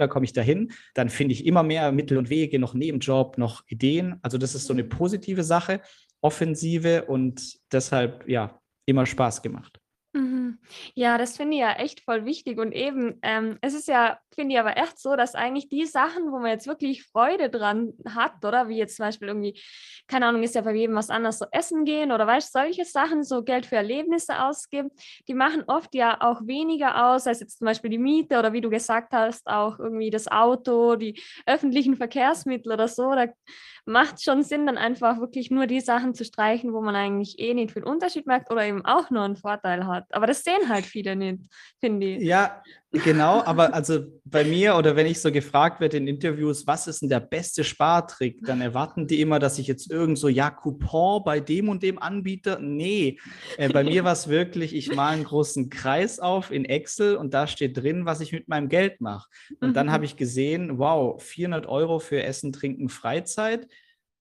komme 0.08 0.24
ich 0.24 0.32
dahin, 0.32 0.72
dann 0.94 1.08
finde 1.08 1.34
ich 1.34 1.46
immer 1.46 1.62
mehr 1.62 1.92
Mittel 1.92 2.18
und 2.18 2.30
Wege, 2.30 2.58
noch 2.58 2.74
Nebenjob, 2.74 3.38
noch 3.38 3.62
Ideen. 3.66 4.16
Also 4.22 4.38
das 4.38 4.54
ist 4.54 4.66
so 4.66 4.72
eine 4.72 4.84
positive 4.84 5.44
Sache, 5.44 5.80
offensive 6.20 7.04
und 7.06 7.58
deshalb 7.72 8.28
ja 8.28 8.60
immer 8.86 9.06
Spaß 9.06 9.42
gemacht. 9.42 9.80
Mhm. 10.12 10.58
Ja, 10.94 11.18
das 11.18 11.36
finde 11.36 11.54
ich 11.54 11.60
ja 11.60 11.72
echt 11.74 12.00
voll 12.00 12.24
wichtig. 12.24 12.58
Und 12.58 12.72
eben, 12.72 13.20
ähm, 13.22 13.58
es 13.60 13.74
ist 13.74 13.86
ja, 13.86 14.18
finde 14.34 14.54
ich 14.54 14.60
aber 14.60 14.76
echt 14.76 14.98
so, 14.98 15.14
dass 15.14 15.36
eigentlich 15.36 15.68
die 15.68 15.86
Sachen, 15.86 16.32
wo 16.32 16.38
man 16.40 16.50
jetzt 16.50 16.66
wirklich 16.66 17.04
Freude 17.04 17.48
dran 17.48 17.92
hat, 18.08 18.44
oder 18.44 18.66
wie 18.68 18.76
jetzt 18.76 18.96
zum 18.96 19.06
Beispiel 19.06 19.28
irgendwie, 19.28 19.60
keine 20.08 20.26
Ahnung, 20.26 20.42
ist 20.42 20.56
ja 20.56 20.62
bei 20.62 20.74
jedem 20.74 20.96
was 20.96 21.10
anderes, 21.10 21.38
so 21.38 21.46
essen 21.52 21.84
gehen 21.84 22.10
oder 22.10 22.26
weißt 22.26 22.52
solche 22.52 22.84
Sachen, 22.84 23.22
so 23.22 23.44
Geld 23.44 23.66
für 23.66 23.76
Erlebnisse 23.76 24.42
ausgeben, 24.42 24.90
die 25.28 25.34
machen 25.34 25.62
oft 25.68 25.94
ja 25.94 26.20
auch 26.20 26.40
weniger 26.44 27.06
aus, 27.12 27.28
als 27.28 27.38
jetzt 27.38 27.58
zum 27.58 27.66
Beispiel 27.66 27.90
die 27.90 27.98
Miete 27.98 28.36
oder 28.40 28.52
wie 28.52 28.60
du 28.60 28.68
gesagt 28.70 29.12
hast, 29.12 29.46
auch 29.46 29.78
irgendwie 29.78 30.10
das 30.10 30.26
Auto, 30.26 30.96
die 30.96 31.20
öffentlichen 31.46 31.96
Verkehrsmittel 31.96 32.72
oder 32.72 32.88
so. 32.88 33.14
Da 33.14 33.26
macht 33.84 34.22
schon 34.22 34.42
Sinn, 34.42 34.66
dann 34.66 34.78
einfach 34.78 35.18
wirklich 35.20 35.50
nur 35.50 35.66
die 35.66 35.80
Sachen 35.80 36.14
zu 36.14 36.24
streichen, 36.24 36.72
wo 36.72 36.80
man 36.80 36.94
eigentlich 36.96 37.38
eh 37.38 37.54
nicht 37.54 37.72
viel 37.72 37.84
Unterschied 37.84 38.26
merkt 38.26 38.50
oder 38.50 38.64
eben 38.64 38.84
auch 38.84 39.10
nur 39.10 39.22
einen 39.22 39.36
Vorteil 39.36 39.86
hat. 40.00 40.14
Aber 40.14 40.26
das 40.26 40.42
sehen 40.42 40.68
halt 40.68 40.84
viele 40.84 41.16
nicht, 41.16 41.40
finde 41.78 42.06
ich. 42.06 42.22
Ja, 42.22 42.62
genau. 42.92 43.42
Aber 43.44 43.74
also 43.74 44.06
bei 44.24 44.44
mir 44.44 44.76
oder 44.76 44.96
wenn 44.96 45.06
ich 45.06 45.20
so 45.20 45.30
gefragt 45.30 45.80
werde 45.80 45.96
in 45.96 46.06
Interviews, 46.06 46.66
was 46.66 46.86
ist 46.86 47.02
denn 47.02 47.08
der 47.08 47.20
beste 47.20 47.64
Spartrick, 47.64 48.44
dann 48.44 48.60
erwarten 48.60 49.06
die 49.06 49.20
immer, 49.20 49.38
dass 49.38 49.58
ich 49.58 49.66
jetzt 49.66 49.90
irgend 49.90 50.18
so, 50.18 50.28
ja, 50.28 50.50
Coupon 50.50 51.22
bei 51.24 51.40
dem 51.40 51.68
und 51.68 51.82
dem 51.82 52.00
Anbieter. 52.00 52.58
Nee, 52.58 53.18
äh, 53.56 53.68
bei 53.68 53.84
mir 53.84 54.04
war 54.04 54.12
es 54.12 54.28
wirklich, 54.28 54.74
ich 54.74 54.94
male 54.94 55.16
einen 55.16 55.24
großen 55.24 55.70
Kreis 55.70 56.18
auf 56.18 56.50
in 56.50 56.64
Excel 56.64 57.16
und 57.16 57.34
da 57.34 57.46
steht 57.46 57.76
drin, 57.76 58.06
was 58.06 58.20
ich 58.20 58.32
mit 58.32 58.48
meinem 58.48 58.68
Geld 58.68 59.00
mache. 59.00 59.28
Und 59.60 59.74
dann 59.74 59.86
mhm. 59.86 59.92
habe 59.92 60.04
ich 60.04 60.16
gesehen, 60.16 60.78
wow, 60.78 61.22
400 61.22 61.66
Euro 61.66 61.98
für 61.98 62.22
Essen, 62.22 62.52
Trinken, 62.52 62.88
Freizeit 62.88 63.66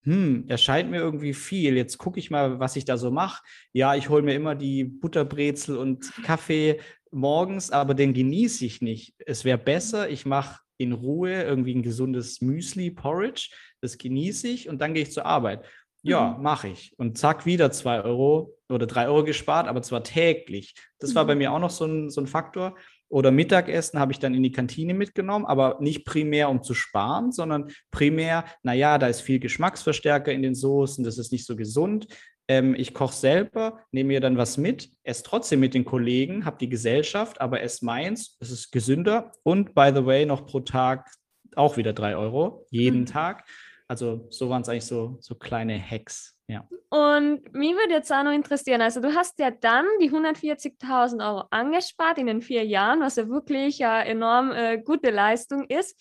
hm, 0.09 0.45
erscheint 0.47 0.89
mir 0.89 0.97
irgendwie 0.97 1.35
viel. 1.35 1.77
Jetzt 1.77 1.99
gucke 1.99 2.19
ich 2.19 2.31
mal, 2.31 2.59
was 2.59 2.75
ich 2.75 2.83
da 2.83 2.97
so 2.97 3.11
mache. 3.11 3.43
Ja, 3.73 3.93
ich 3.93 4.09
hole 4.09 4.23
mir 4.23 4.33
immer 4.33 4.55
die 4.55 4.83
Butterbrezel 4.83 5.77
und 5.77 6.11
Kaffee 6.23 6.79
morgens, 7.11 7.69
aber 7.69 7.93
den 7.93 8.15
genieße 8.15 8.65
ich 8.65 8.81
nicht. 8.81 9.13
Es 9.19 9.45
wäre 9.45 9.59
besser, 9.59 10.09
ich 10.09 10.25
mache 10.25 10.61
in 10.77 10.93
Ruhe 10.93 11.43
irgendwie 11.43 11.75
ein 11.75 11.83
gesundes 11.83 12.41
Müsli, 12.41 12.89
Porridge, 12.89 13.49
das 13.81 13.99
genieße 13.99 14.47
ich 14.47 14.67
und 14.67 14.81
dann 14.81 14.95
gehe 14.95 15.03
ich 15.03 15.11
zur 15.11 15.27
Arbeit. 15.27 15.63
Ja, 16.01 16.31
mhm. 16.31 16.43
mache 16.43 16.69
ich. 16.69 16.93
Und 16.97 17.19
zack, 17.19 17.45
wieder 17.45 17.71
zwei 17.71 18.01
Euro 18.01 18.57
oder 18.67 18.87
drei 18.87 19.07
Euro 19.07 19.23
gespart, 19.23 19.67
aber 19.67 19.83
zwar 19.83 20.03
täglich. 20.03 20.73
Das 20.97 21.11
mhm. 21.11 21.15
war 21.15 21.25
bei 21.25 21.35
mhm. 21.35 21.39
mir 21.39 21.51
auch 21.51 21.59
noch 21.59 21.69
so 21.69 21.85
ein, 21.85 22.09
so 22.09 22.21
ein 22.21 22.27
Faktor. 22.27 22.75
Oder 23.09 23.31
Mittagessen 23.31 23.99
habe 23.99 24.11
ich 24.11 24.19
dann 24.19 24.35
in 24.35 24.43
die 24.43 24.51
Kantine 24.51 24.93
mitgenommen, 24.93 25.45
aber 25.45 25.77
nicht 25.81 26.05
primär, 26.05 26.49
um 26.49 26.61
zu 26.61 26.75
sparen, 26.75 27.31
sondern 27.31 27.71
primär, 27.91 28.45
naja, 28.61 28.97
da 28.97 29.07
ist 29.07 29.21
viel 29.21 29.39
Geschmacksverstärker 29.39 30.31
in 30.31 30.43
den 30.43 30.55
Soßen, 30.55 31.03
das 31.03 31.17
ist 31.17 31.31
nicht 31.31 31.45
so 31.45 31.55
gesund. 31.55 32.07
Ähm, 32.47 32.75
ich 32.75 32.93
koche 32.93 33.15
selber, 33.15 33.79
nehme 33.91 34.09
mir 34.09 34.21
dann 34.21 34.37
was 34.37 34.57
mit, 34.57 34.89
esse 35.03 35.23
trotzdem 35.23 35.59
mit 35.59 35.73
den 35.73 35.85
Kollegen, 35.85 36.45
habe 36.45 36.57
die 36.59 36.69
Gesellschaft, 36.69 37.41
aber 37.41 37.61
esse 37.61 37.83
meins, 37.83 38.37
es 38.39 38.51
ist 38.51 38.71
gesünder 38.71 39.31
und 39.43 39.73
by 39.73 39.91
the 39.93 40.05
way 40.05 40.25
noch 40.25 40.45
pro 40.45 40.59
Tag 40.59 41.09
auch 41.55 41.77
wieder 41.77 41.93
drei 41.93 42.15
Euro, 42.15 42.65
jeden 42.69 43.01
mhm. 43.01 43.05
Tag. 43.07 43.47
Also 43.87 44.27
so 44.29 44.49
waren 44.49 44.61
es 44.61 44.69
eigentlich 44.69 44.85
so, 44.85 45.17
so 45.19 45.33
kleine 45.35 45.79
Hacks. 45.79 46.38
Ja. 46.49 46.67
Und 46.89 47.53
mich 47.53 47.75
würde 47.75 47.93
jetzt 47.93 48.11
auch 48.11 48.23
noch 48.23 48.31
interessieren, 48.31 48.81
also 48.81 48.99
du 48.99 49.13
hast 49.13 49.37
ja 49.37 49.51
dann 49.51 49.85
die 50.01 50.09
140.000 50.09 51.23
Euro 51.23 51.43
angespart 51.51 52.17
in 52.17 52.25
den 52.25 52.41
vier 52.41 52.65
Jahren, 52.65 53.01
was 53.01 53.17
ja 53.17 53.29
wirklich 53.29 53.85
eine 53.85 54.09
enorm 54.09 54.51
äh, 54.51 54.79
gute 54.79 55.11
Leistung 55.11 55.65
ist. 55.65 55.95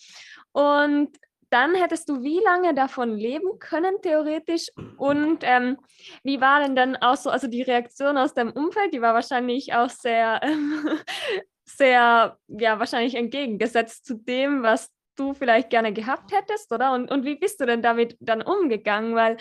Und 0.51 1.15
dann 1.51 1.75
hättest 1.75 2.09
du 2.09 2.23
wie 2.23 2.39
lange 2.43 2.73
davon 2.73 3.15
leben 3.15 3.59
können, 3.59 4.01
theoretisch? 4.01 4.69
Und 4.97 5.43
ähm, 5.43 5.77
wie 6.23 6.41
war 6.41 6.61
denn 6.61 6.75
dann 6.75 6.95
auch 6.95 7.15
so, 7.15 7.29
also 7.29 7.47
die 7.47 7.61
Reaktion 7.61 8.17
aus 8.17 8.33
deinem 8.33 8.51
Umfeld, 8.51 8.91
die 8.91 9.01
war 9.01 9.13
wahrscheinlich 9.13 9.73
auch 9.75 9.89
sehr, 9.91 10.39
ähm, 10.41 10.89
sehr, 11.63 12.39
ja, 12.47 12.79
wahrscheinlich 12.79 13.13
entgegengesetzt 13.13 14.03
zu 14.03 14.15
dem, 14.15 14.63
was 14.63 14.89
du 15.19 15.33
vielleicht 15.33 15.69
gerne 15.69 15.93
gehabt 15.93 16.31
hättest, 16.31 16.71
oder? 16.71 16.93
Und, 16.93 17.11
und 17.11 17.25
wie 17.25 17.35
bist 17.35 17.59
du 17.59 17.65
denn 17.65 17.81
damit 17.81 18.17
dann 18.19 18.41
umgegangen? 18.41 19.15
Weil 19.15 19.37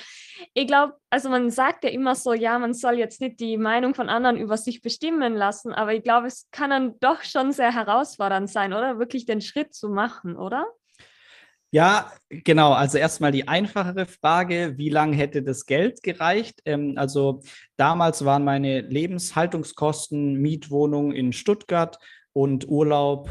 ich 0.55 0.67
glaube, 0.67 0.95
also 1.11 1.29
man 1.29 1.51
sagt 1.51 1.85
ja 1.85 1.91
immer 1.91 2.15
so, 2.15 2.33
ja, 2.33 2.59
man 2.59 2.75
soll 2.75 2.99
jetzt 2.99 3.21
nicht 3.21 3.41
die 3.41 3.57
Meinung 3.57 3.95
von 3.95 4.09
anderen 4.09 4.37
über 4.37 4.57
sich 4.57 4.83
bestimmen 4.83 5.35
lassen, 5.35 5.73
aber 5.73 5.95
ich 5.95 6.03
glaube, 6.03 6.27
es 6.27 6.49
kann 6.51 6.71
dann 6.71 6.99
doch 7.01 7.23
schon 7.23 7.53
sehr 7.53 7.73
herausfordernd 7.73 8.51
sein, 8.51 8.73
oder? 8.73 8.99
Wirklich 8.99 9.27
den 9.27 9.41
Schritt 9.41 9.75
zu 9.75 9.89
machen, 9.89 10.37
oder? 10.37 10.67
Ja, 11.71 12.11
genau. 12.31 12.73
Also 12.73 12.97
erstmal 12.97 13.31
die 13.31 13.47
einfachere 13.47 14.07
Frage, 14.07 14.75
wie 14.79 14.89
lange 14.89 15.17
hätte 15.17 15.43
das 15.43 15.67
Geld 15.67 16.03
gereicht? 16.03 16.63
Ähm, 16.65 16.95
also 16.97 17.43
damals 17.77 18.25
waren 18.25 18.43
meine 18.45 18.81
Lebenshaltungskosten, 18.81 20.35
Mietwohnung 20.35 21.13
in 21.13 21.35
Stuttgart 21.35 21.99
und 22.33 22.67
Urlaub 22.69 23.29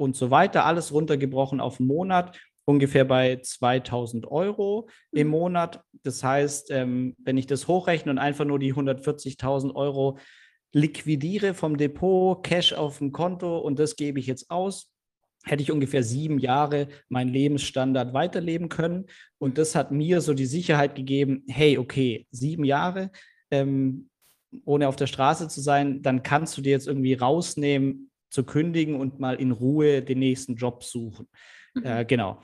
und 0.00 0.16
so 0.16 0.30
weiter, 0.30 0.64
alles 0.64 0.92
runtergebrochen 0.92 1.60
auf 1.60 1.78
einen 1.78 1.88
Monat, 1.88 2.38
ungefähr 2.64 3.04
bei 3.04 3.36
2000 3.36 4.26
Euro 4.26 4.88
im 5.12 5.26
mhm. 5.26 5.32
Monat. 5.32 5.84
Das 6.02 6.24
heißt, 6.24 6.70
ähm, 6.70 7.14
wenn 7.18 7.36
ich 7.36 7.46
das 7.46 7.68
hochrechne 7.68 8.10
und 8.10 8.18
einfach 8.18 8.46
nur 8.46 8.58
die 8.58 8.74
140.000 8.74 9.74
Euro 9.74 10.18
liquidiere 10.72 11.52
vom 11.52 11.76
Depot, 11.76 12.42
Cash 12.42 12.72
auf 12.72 12.98
dem 12.98 13.12
Konto 13.12 13.58
und 13.58 13.78
das 13.78 13.96
gebe 13.96 14.18
ich 14.18 14.26
jetzt 14.26 14.50
aus, 14.50 14.90
hätte 15.44 15.62
ich 15.62 15.72
ungefähr 15.72 16.02
sieben 16.02 16.38
Jahre 16.38 16.88
meinen 17.08 17.32
Lebensstandard 17.32 18.14
weiterleben 18.14 18.68
können. 18.68 19.06
Und 19.38 19.58
das 19.58 19.74
hat 19.74 19.90
mir 19.90 20.20
so 20.20 20.32
die 20.32 20.46
Sicherheit 20.46 20.94
gegeben, 20.94 21.44
hey, 21.48 21.76
okay, 21.76 22.26
sieben 22.30 22.64
Jahre, 22.64 23.10
ähm, 23.50 24.08
ohne 24.64 24.88
auf 24.88 24.96
der 24.96 25.06
Straße 25.06 25.48
zu 25.48 25.60
sein, 25.60 26.02
dann 26.02 26.22
kannst 26.22 26.56
du 26.56 26.62
dir 26.62 26.70
jetzt 26.70 26.86
irgendwie 26.86 27.14
rausnehmen, 27.14 28.09
zu 28.30 28.44
kündigen 28.44 28.96
und 28.96 29.20
mal 29.20 29.34
in 29.34 29.50
Ruhe 29.50 30.02
den 30.02 30.20
nächsten 30.20 30.56
Job 30.56 30.84
suchen. 30.84 31.28
Mhm. 31.74 31.84
Äh, 31.84 32.04
genau. 32.04 32.42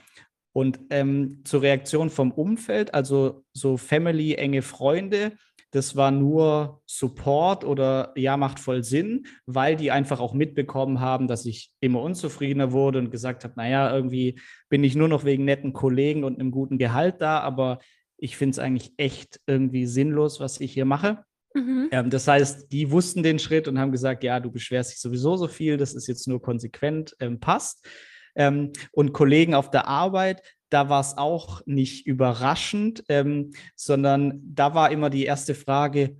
Und 0.53 0.81
ähm, 0.91 1.43
zur 1.45 1.63
Reaktion 1.63 2.09
vom 2.09 2.33
Umfeld, 2.33 2.95
also 2.95 3.45
so 3.53 3.77
Family, 3.77 4.35
enge 4.35 4.63
Freunde, 4.63 5.33
das 5.71 5.97
war 5.97 6.11
nur 6.11 6.81
Support 6.87 7.63
oder 7.63 8.13
ja, 8.17 8.39
macht 8.39 8.59
voll 8.59 8.83
Sinn, 8.83 9.27
weil 9.45 9.77
die 9.77 9.91
einfach 9.91 10.21
auch 10.21 10.33
mitbekommen 10.33 11.01
haben, 11.01 11.29
dass 11.29 11.45
ich 11.45 11.71
immer 11.81 12.01
unzufriedener 12.01 12.73
wurde 12.73 12.99
und 13.01 13.11
gesagt 13.11 13.45
habe, 13.45 13.53
naja, 13.57 13.95
irgendwie 13.95 14.41
bin 14.71 14.83
ich 14.83 14.95
nur 14.95 15.09
noch 15.09 15.25
wegen 15.27 15.45
netten 15.45 15.75
Kollegen 15.75 16.25
und 16.25 16.41
einem 16.41 16.51
guten 16.51 16.79
Gehalt 16.79 17.21
da, 17.21 17.41
aber 17.41 17.81
ich 18.17 18.39
finde 18.39 18.53
es 18.53 18.59
eigentlich 18.59 18.93
echt 18.97 19.41
irgendwie 19.47 19.85
sinnlos, 19.85 20.41
was 20.41 20.59
ich 20.61 20.73
hier 20.73 20.87
mache. 20.87 21.26
Mhm. 21.57 21.89
Ähm, 21.91 22.11
das 22.11 22.29
heißt, 22.29 22.71
die 22.71 22.91
wussten 22.91 23.23
den 23.23 23.39
Schritt 23.39 23.67
und 23.67 23.79
haben 23.79 23.91
gesagt, 23.91 24.23
ja, 24.23 24.41
du 24.41 24.51
beschwerst 24.51 24.93
dich 24.93 25.01
sowieso 25.01 25.37
so 25.37 25.49
viel, 25.49 25.79
das 25.79 25.95
ist 25.95 26.07
jetzt 26.07 26.29
nur 26.29 26.43
konsequent, 26.43 27.17
ähm, 27.19 27.41
passt. 27.41 27.87
Ähm, 28.35 28.73
und 28.93 29.15
Kollegen 29.15 29.55
auf 29.55 29.71
der 29.71 29.89
Arbeit, 29.89 30.43
da 30.69 30.91
war 30.91 31.01
es 31.01 31.17
auch 31.17 31.63
nicht 31.65 32.07
überraschend, 32.07 33.05
ähm, 33.09 33.53
sondern 33.75 34.43
da 34.45 34.75
war 34.75 34.91
immer 34.91 35.09
die 35.09 35.25
erste 35.25 35.55
Frage, 35.55 36.17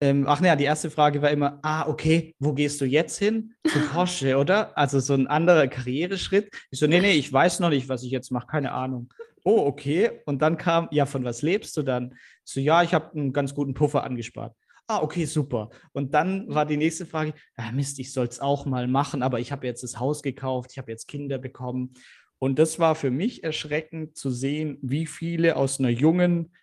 ähm, 0.00 0.24
ach 0.26 0.40
naja, 0.40 0.56
die 0.56 0.64
erste 0.64 0.90
Frage 0.90 1.20
war 1.20 1.30
immer, 1.30 1.58
ah, 1.62 1.86
okay, 1.86 2.34
wo 2.38 2.54
gehst 2.54 2.80
du 2.80 2.86
jetzt 2.86 3.18
hin? 3.18 3.54
Zu 3.66 3.80
Porsche, 3.92 4.38
oder? 4.38 4.78
Also 4.78 5.00
so 5.00 5.12
ein 5.12 5.26
anderer 5.26 5.66
Karriereschritt. 5.66 6.50
Ich 6.70 6.78
so, 6.78 6.86
nee, 6.86 7.00
nee, 7.00 7.12
ich 7.12 7.30
weiß 7.30 7.60
noch 7.60 7.68
nicht, 7.68 7.90
was 7.90 8.04
ich 8.04 8.10
jetzt 8.10 8.30
mache, 8.30 8.46
keine 8.46 8.72
Ahnung. 8.72 9.12
Oh, 9.44 9.66
okay. 9.66 10.22
Und 10.24 10.40
dann 10.40 10.56
kam, 10.56 10.88
ja, 10.92 11.04
von 11.04 11.24
was 11.24 11.42
lebst 11.42 11.76
du 11.76 11.82
dann? 11.82 12.14
So, 12.44 12.60
ja, 12.60 12.82
ich 12.82 12.94
habe 12.94 13.12
einen 13.12 13.32
ganz 13.34 13.54
guten 13.54 13.74
Puffer 13.74 14.04
angespart. 14.04 14.54
Ah, 14.90 15.02
okay, 15.02 15.26
super. 15.26 15.68
Und 15.92 16.14
dann 16.14 16.48
war 16.48 16.64
die 16.64 16.78
nächste 16.78 17.04
Frage, 17.04 17.34
ja, 17.58 17.70
Mist, 17.72 17.98
ich 17.98 18.10
soll 18.10 18.26
es 18.26 18.40
auch 18.40 18.64
mal 18.64 18.88
machen, 18.88 19.22
aber 19.22 19.38
ich 19.38 19.52
habe 19.52 19.66
jetzt 19.66 19.82
das 19.82 19.98
Haus 20.00 20.22
gekauft, 20.22 20.70
ich 20.72 20.78
habe 20.78 20.90
jetzt 20.90 21.08
Kinder 21.08 21.36
bekommen. 21.36 21.92
Und 22.38 22.58
das 22.58 22.78
war 22.78 22.94
für 22.94 23.10
mich 23.10 23.44
erschreckend 23.44 24.16
zu 24.16 24.30
sehen, 24.30 24.78
wie 24.80 25.04
viele 25.04 25.56
aus 25.56 25.78
einer 25.78 25.90
jungen, 25.90 26.54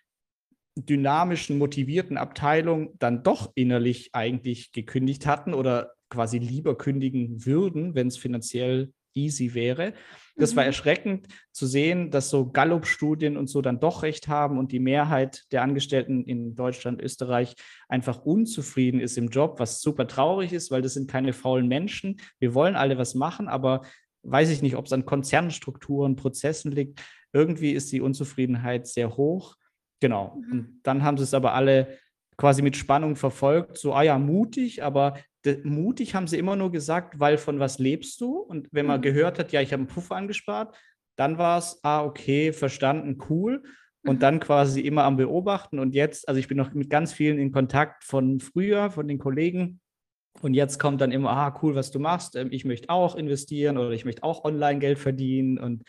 dynamischen, 0.74 1.56
motivierten 1.56 2.16
Abteilung 2.16 2.98
dann 2.98 3.22
doch 3.22 3.52
innerlich 3.54 4.10
eigentlich 4.12 4.72
gekündigt 4.72 5.24
hatten 5.26 5.54
oder 5.54 5.92
quasi 6.10 6.38
lieber 6.38 6.76
kündigen 6.76 7.46
würden, 7.46 7.94
wenn 7.94 8.08
es 8.08 8.18
finanziell 8.18 8.92
easy 9.14 9.54
wäre. 9.54 9.94
Das 10.36 10.54
war 10.54 10.64
mhm. 10.64 10.68
erschreckend 10.68 11.28
zu 11.52 11.66
sehen, 11.66 12.10
dass 12.10 12.30
so 12.30 12.50
Gallup-Studien 12.50 13.36
und 13.36 13.48
so 13.48 13.62
dann 13.62 13.80
doch 13.80 14.02
recht 14.02 14.28
haben 14.28 14.58
und 14.58 14.70
die 14.70 14.78
Mehrheit 14.78 15.44
der 15.50 15.62
Angestellten 15.62 16.24
in 16.24 16.54
Deutschland, 16.54 17.00
Österreich 17.00 17.54
einfach 17.88 18.24
unzufrieden 18.24 19.00
ist 19.00 19.16
im 19.16 19.28
Job, 19.28 19.58
was 19.58 19.80
super 19.80 20.06
traurig 20.06 20.52
ist, 20.52 20.70
weil 20.70 20.82
das 20.82 20.94
sind 20.94 21.10
keine 21.10 21.32
faulen 21.32 21.68
Menschen. 21.68 22.20
Wir 22.38 22.54
wollen 22.54 22.76
alle 22.76 22.98
was 22.98 23.14
machen, 23.14 23.48
aber 23.48 23.82
weiß 24.22 24.50
ich 24.50 24.62
nicht, 24.62 24.76
ob 24.76 24.86
es 24.86 24.92
an 24.92 25.06
Konzernstrukturen, 25.06 26.16
Prozessen 26.16 26.70
liegt. 26.70 27.00
Irgendwie 27.32 27.72
ist 27.72 27.90
die 27.92 28.00
Unzufriedenheit 28.00 28.86
sehr 28.86 29.16
hoch. 29.16 29.56
Genau. 30.00 30.36
Mhm. 30.36 30.52
Und 30.52 30.80
dann 30.82 31.02
haben 31.02 31.16
sie 31.16 31.24
es 31.24 31.34
aber 31.34 31.54
alle 31.54 31.98
quasi 32.36 32.62
mit 32.62 32.76
Spannung 32.76 33.16
verfolgt, 33.16 33.78
so, 33.78 33.94
ah 33.94 34.02
ja, 34.02 34.18
mutig, 34.18 34.82
aber 34.82 35.14
mutig 35.62 36.14
haben 36.14 36.26
sie 36.26 36.38
immer 36.38 36.56
nur 36.56 36.72
gesagt, 36.72 37.20
weil 37.20 37.38
von 37.38 37.58
was 37.60 37.78
lebst 37.78 38.20
du? 38.20 38.38
Und 38.38 38.68
wenn 38.72 38.86
man 38.86 38.98
mhm. 38.98 39.02
gehört 39.02 39.38
hat, 39.38 39.52
ja, 39.52 39.60
ich 39.60 39.72
habe 39.72 39.80
einen 39.80 39.88
Puffer 39.88 40.16
angespart, 40.16 40.76
dann 41.16 41.38
war 41.38 41.58
es, 41.58 41.80
ah, 41.82 42.04
okay, 42.04 42.52
verstanden, 42.52 43.18
cool. 43.30 43.62
Und 44.04 44.16
mhm. 44.16 44.20
dann 44.20 44.40
quasi 44.40 44.80
immer 44.80 45.04
am 45.04 45.16
Beobachten. 45.16 45.78
Und 45.78 45.94
jetzt, 45.94 46.28
also 46.28 46.38
ich 46.38 46.48
bin 46.48 46.56
noch 46.56 46.72
mit 46.74 46.90
ganz 46.90 47.12
vielen 47.12 47.38
in 47.38 47.52
Kontakt 47.52 48.04
von 48.04 48.40
früher, 48.40 48.90
von 48.90 49.08
den 49.08 49.18
Kollegen. 49.18 49.80
Und 50.42 50.54
jetzt 50.54 50.78
kommt 50.78 51.00
dann 51.00 51.12
immer, 51.12 51.30
ah, 51.30 51.58
cool, 51.62 51.74
was 51.74 51.90
du 51.90 51.98
machst. 51.98 52.36
Ähm, 52.36 52.48
ich 52.50 52.64
möchte 52.64 52.90
auch 52.90 53.16
investieren 53.16 53.78
oder 53.78 53.90
ich 53.90 54.04
möchte 54.04 54.22
auch 54.22 54.44
Online-Geld 54.44 54.98
verdienen. 54.98 55.58
Und 55.58 55.82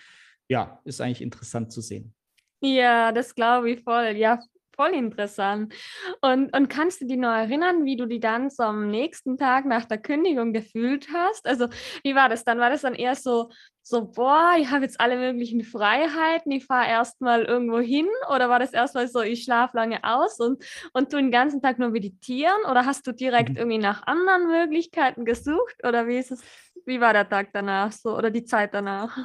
ja, 0.48 0.80
ist 0.86 1.01
eigentlich 1.01 1.22
interessant 1.22 1.72
zu 1.72 1.82
sehen. 1.82 2.13
Ja, 2.62 3.12
das 3.12 3.36
glaube 3.36 3.72
ich 3.72 3.84
voll. 3.84 4.16
Ja, 4.16 4.39
voll 4.78 4.94
interessant. 4.94 5.74
Und, 6.22 6.56
und 6.56 6.70
kannst 6.70 7.02
du 7.02 7.06
dich 7.06 7.18
noch 7.18 7.34
erinnern, 7.34 7.84
wie 7.84 7.98
du 7.98 8.06
die 8.06 8.20
dann 8.22 8.50
so 8.50 8.64
am 8.64 8.90
nächsten 8.90 9.38
Tag 9.38 9.66
nach 9.66 9.86
der 9.86 9.98
Kündigung 9.98 10.54
gefühlt 10.54 11.08
hast? 11.14 11.46
Also, 11.48 11.68
wie 12.04 12.16
war 12.16 12.30
das 12.30 12.46
dann? 12.46 12.60
War 12.60 12.70
das 12.70 12.82
dann 12.82 12.96
eher 12.96 13.16
so, 13.16 13.50
so, 13.88 14.06
boah, 14.06 14.56
ich 14.60 14.70
habe 14.70 14.84
jetzt 14.84 15.00
alle 15.00 15.15
möglichen 15.15 15.63
Freiheiten, 15.63 16.51
ich 16.51 16.65
fahre 16.65 16.89
erstmal 16.89 17.44
irgendwo 17.44 17.79
hin? 17.79 18.08
Oder 18.34 18.50
war 18.50 18.60
das 18.60 18.74
erstmal 18.74 19.08
so, 19.08 19.22
ich 19.22 19.44
schlafe 19.44 19.77
lange 19.77 20.03
aus 20.03 20.39
und, 20.39 20.62
und 20.91 21.10
tu 21.10 21.15
den 21.15 21.32
ganzen 21.32 21.62
Tag 21.62 21.79
nur 21.79 21.89
meditieren? 21.89 22.65
Oder 22.70 22.86
hast 22.86 23.08
du 23.08 23.13
direkt 23.13 23.51
mhm. 23.51 23.58
irgendwie 23.58 23.77
nach 23.77 24.06
anderen 24.06 24.48
Möglichkeiten 24.48 25.24
gesucht? 25.24 25.75
Oder 25.88 26.06
wie 26.06 26.17
ist 26.17 26.32
es? 26.32 26.41
Wie 26.86 27.00
war 27.00 27.13
der 27.13 27.29
Tag 27.29 27.50
danach 27.53 27.94
so 27.94 28.17
oder 28.17 28.29
die 28.29 28.44
Zeit 28.44 28.74
danach? 28.74 29.17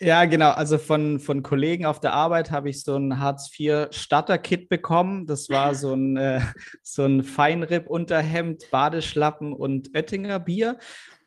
Ja, 0.00 0.24
genau. 0.24 0.50
Also 0.50 0.78
von, 0.78 1.20
von 1.20 1.42
Kollegen 1.42 1.84
auf 1.86 2.00
der 2.00 2.12
Arbeit 2.12 2.50
habe 2.50 2.70
ich 2.70 2.82
so 2.82 2.96
ein 2.96 3.20
Hartz-IV-Starter-Kit 3.20 4.68
bekommen. 4.68 5.26
Das 5.26 5.50
war 5.50 5.74
so 5.74 5.94
ein, 5.94 6.16
äh, 6.16 6.40
so 6.82 7.04
ein 7.04 7.22
Feinripp-Unterhemd, 7.22 8.70
Badeschlappen 8.70 9.52
und 9.52 9.94
Oettinger 9.94 10.40
Bier. 10.40 10.78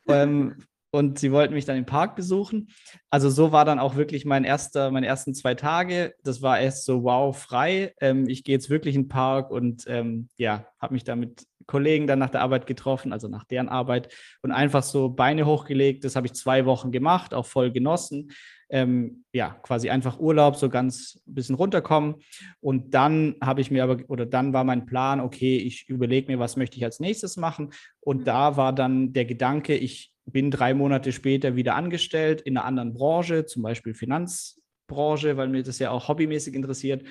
Ähm, 0.06 0.56
und 0.94 1.18
sie 1.18 1.32
wollten 1.32 1.54
mich 1.54 1.64
dann 1.64 1.76
im 1.76 1.86
Park 1.86 2.14
besuchen. 2.14 2.68
Also 3.10 3.28
so 3.28 3.50
war 3.50 3.64
dann 3.64 3.80
auch 3.80 3.96
wirklich 3.96 4.24
mein 4.24 4.44
erster, 4.44 4.92
meine 4.92 5.08
ersten 5.08 5.34
zwei 5.34 5.56
Tage. 5.56 6.14
Das 6.22 6.40
war 6.40 6.60
erst 6.60 6.84
so 6.84 7.02
wow 7.02 7.36
frei. 7.36 7.92
Ähm, 8.00 8.28
ich 8.28 8.44
gehe 8.44 8.54
jetzt 8.54 8.70
wirklich 8.70 8.94
in 8.94 9.02
den 9.02 9.08
Park 9.08 9.50
und 9.50 9.82
ähm, 9.88 10.28
ja, 10.36 10.66
habe 10.78 10.94
mich 10.94 11.02
damit 11.02 11.48
Kollegen 11.66 12.06
dann 12.06 12.20
nach 12.20 12.30
der 12.30 12.42
Arbeit 12.42 12.68
getroffen, 12.68 13.12
also 13.12 13.26
nach 13.26 13.42
deren 13.42 13.68
Arbeit 13.68 14.14
und 14.42 14.52
einfach 14.52 14.84
so 14.84 15.08
Beine 15.08 15.46
hochgelegt. 15.46 16.04
Das 16.04 16.14
habe 16.14 16.28
ich 16.28 16.34
zwei 16.34 16.64
Wochen 16.64 16.92
gemacht, 16.92 17.34
auch 17.34 17.46
voll 17.46 17.72
genossen. 17.72 18.30
Ähm, 18.70 19.24
ja, 19.32 19.58
quasi 19.62 19.90
einfach 19.90 20.20
Urlaub, 20.20 20.54
so 20.54 20.68
ganz 20.68 21.20
ein 21.26 21.34
bisschen 21.34 21.56
runterkommen. 21.56 22.16
Und 22.60 22.94
dann 22.94 23.34
habe 23.42 23.60
ich 23.60 23.72
mir 23.72 23.82
aber, 23.82 23.98
oder 24.06 24.26
dann 24.26 24.52
war 24.52 24.62
mein 24.62 24.86
Plan, 24.86 25.20
okay, 25.20 25.56
ich 25.56 25.88
überlege 25.88 26.30
mir, 26.30 26.38
was 26.38 26.56
möchte 26.56 26.76
ich 26.76 26.84
als 26.84 27.00
nächstes 27.00 27.36
machen. 27.36 27.72
Und 27.98 28.20
mhm. 28.20 28.24
da 28.26 28.56
war 28.56 28.72
dann 28.72 29.12
der 29.12 29.24
Gedanke, 29.24 29.74
ich 29.74 30.13
bin 30.26 30.50
drei 30.50 30.74
Monate 30.74 31.12
später 31.12 31.56
wieder 31.56 31.74
angestellt 31.74 32.40
in 32.40 32.56
einer 32.56 32.66
anderen 32.66 32.94
Branche, 32.94 33.44
zum 33.46 33.62
Beispiel 33.62 33.94
Finanzbranche, 33.94 35.36
weil 35.36 35.48
mir 35.48 35.62
das 35.62 35.78
ja 35.78 35.90
auch 35.90 36.08
hobbymäßig 36.08 36.54
interessiert. 36.54 37.04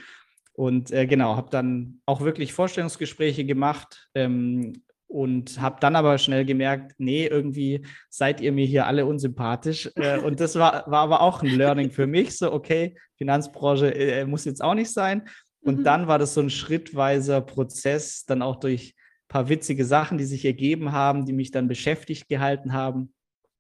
Und 0.54 0.92
äh, 0.92 1.08
genau, 1.08 1.36
habe 1.36 1.50
dann 1.50 2.02
auch 2.06 2.22
wirklich 2.22 2.54
Vorstellungsgespräche 2.54 3.44
gemacht 3.46 4.10
ähm, 4.14 4.84
und 5.08 5.60
habe 5.62 5.78
dann 5.80 5.96
aber 5.96 6.18
schnell 6.18 6.46
gemerkt, 6.46 6.94
nee, 6.98 7.26
irgendwie 7.26 7.86
seid 8.10 8.40
ihr 8.42 8.52
mir 8.52 8.66
hier 8.66 8.88
alle 8.88 9.06
unsympathisch. 9.06 9.90
Äh, 9.96 10.20
und 10.20 10.40
das 10.40 10.56
war, 10.56 10.90
war 10.90 11.02
aber 11.02 11.22
auch 11.22 11.42
ein 11.42 11.56
Learning 11.56 11.92
für 11.92 12.08
mich, 12.08 12.38
so 12.38 12.52
okay, 12.52 12.96
Finanzbranche 13.18 13.94
äh, 13.94 14.26
muss 14.26 14.46
jetzt 14.46 14.64
auch 14.64 14.74
nicht 14.74 14.92
sein. 14.92 15.28
Und 15.62 15.80
mhm. 15.80 15.84
dann 15.84 16.08
war 16.08 16.20
das 16.20 16.34
so 16.34 16.42
ein 16.42 16.50
schrittweiser 16.50 17.42
Prozess, 17.42 18.26
dann 18.26 18.42
auch 18.42 18.58
durch 18.58 18.96
paar 19.28 19.50
witzige 19.50 19.86
Sachen, 19.86 20.18
die 20.18 20.26
sich 20.26 20.46
ergeben 20.46 20.92
haben, 20.92 21.26
die 21.26 21.34
mich 21.34 21.52
dann 21.52 21.68
beschäftigt 21.68 22.30
gehalten 22.30 22.74
haben, 22.74 23.14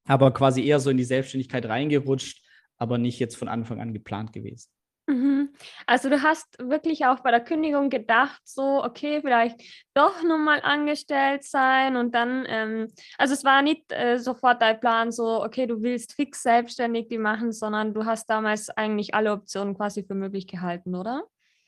aber 0.05 0.34
quasi 0.34 0.65
eher 0.65 0.79
so 0.79 0.89
in 0.89 0.98
die 0.98 1.03
Selbstständigkeit 1.03 1.65
reingerutscht, 1.65 2.43
aber 2.77 2.98
nicht 2.98 3.20
jetzt 3.20 3.38
von 3.38 3.48
Anfang 3.48 3.79
an 3.79 3.93
geplant 3.93 4.34
gewesen. 4.34 4.70
Mhm. 5.05 5.50
Also 5.86 6.10
du 6.10 6.22
hast 6.22 6.58
wirklich 6.60 7.05
auch 7.05 7.20
bei 7.20 7.32
der 7.32 7.41
Kündigung 7.41 7.89
gedacht, 7.89 8.39
so, 8.46 8.84
okay, 8.84 9.20
vielleicht 9.22 9.62
doch 9.93 10.24
nochmal 10.24 10.62
angestellt 10.62 11.43
sein 11.43 11.98
und 11.98 12.15
dann, 12.15 12.46
ähm, 12.48 12.88
also 13.17 13.34
es 13.34 13.43
war 13.43 13.62
nicht 13.62 13.91
äh, 13.91 14.17
sofort 14.17 14.62
dein 14.62 14.79
Plan, 14.79 15.12
so, 15.12 15.43
okay, 15.43 15.67
du 15.67 15.82
willst 15.82 16.13
fix 16.13 16.41
selbstständig 16.43 17.10
die 17.10 17.17
machen, 17.17 17.51
sondern 17.51 17.93
du 17.93 18.05
hast 18.05 18.29
damals 18.29 18.70
eigentlich 18.70 19.13
alle 19.13 19.34
Optionen 19.34 19.75
quasi 19.75 20.03
für 20.03 20.15
möglich 20.15 20.48
gehalten, 20.48 20.96
oder? 20.96 21.24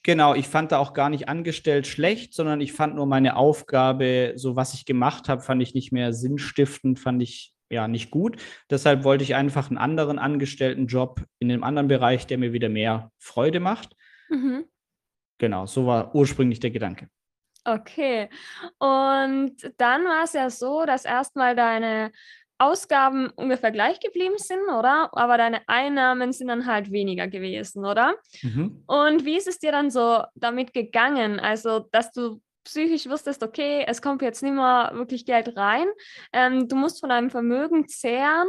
Genau, 0.05 0.35
ich 0.35 0.47
fand 0.47 0.71
da 0.71 0.77
auch 0.77 0.93
gar 0.93 1.09
nicht 1.09 1.29
angestellt 1.29 1.87
schlecht, 1.87 2.35
sondern 2.35 2.61
ich 2.61 2.73
fand 2.73 2.93
nur 2.93 3.07
meine 3.07 3.35
Aufgabe, 3.35 4.33
so 4.35 4.55
was 4.55 4.75
ich 4.75 4.85
gemacht 4.85 5.29
habe, 5.29 5.41
fand 5.41 5.63
ich 5.63 5.73
nicht 5.73 5.91
mehr 5.91 6.13
sinnstiftend, 6.13 6.99
fand 6.99 7.23
ich 7.23 7.55
ja 7.71 7.87
nicht 7.87 8.11
gut. 8.11 8.39
Deshalb 8.69 9.03
wollte 9.03 9.23
ich 9.23 9.33
einfach 9.33 9.69
einen 9.71 9.79
anderen 9.79 10.19
Angestelltenjob 10.19 11.25
in 11.39 11.51
einem 11.51 11.63
anderen 11.63 11.87
Bereich, 11.87 12.27
der 12.27 12.37
mir 12.37 12.53
wieder 12.53 12.69
mehr 12.69 13.11
Freude 13.17 13.59
macht. 13.59 13.95
Mhm. 14.29 14.65
Genau, 15.39 15.65
so 15.65 15.87
war 15.87 16.13
ursprünglich 16.13 16.59
der 16.59 16.69
Gedanke. 16.69 17.09
Okay. 17.63 18.29
Und 18.77 19.55
dann 19.77 20.05
war 20.05 20.25
es 20.25 20.33
ja 20.33 20.51
so, 20.51 20.85
dass 20.85 21.05
erstmal 21.05 21.55
deine 21.55 22.11
Ausgaben 22.57 23.29
ungefähr 23.35 23.71
gleich 23.71 23.99
geblieben 23.99 24.37
sind, 24.37 24.63
oder? 24.69 25.09
Aber 25.11 25.37
deine 25.37 25.67
Einnahmen 25.67 26.31
sind 26.31 26.47
dann 26.47 26.65
halt 26.65 26.91
weniger 26.91 27.27
gewesen, 27.27 27.85
oder? 27.85 28.15
Mhm. 28.41 28.83
Und 28.87 29.25
wie 29.25 29.37
ist 29.37 29.47
es 29.47 29.59
dir 29.59 29.71
dann 29.71 29.91
so 29.91 30.23
damit 30.35 30.73
gegangen? 30.73 31.39
Also, 31.39 31.79
dass 31.91 32.11
du 32.11 32.41
psychisch 32.63 33.07
wusstest, 33.07 33.43
okay, 33.43 33.83
es 33.87 34.01
kommt 34.01 34.21
jetzt 34.21 34.41
nicht 34.41 34.53
mehr 34.53 34.91
wirklich 34.93 35.25
Geld 35.25 35.55
rein, 35.55 35.87
ähm, 36.33 36.67
du 36.67 36.75
musst 36.75 36.99
von 36.99 37.09
deinem 37.09 37.29
Vermögen 37.29 37.87
zehren. 37.87 38.47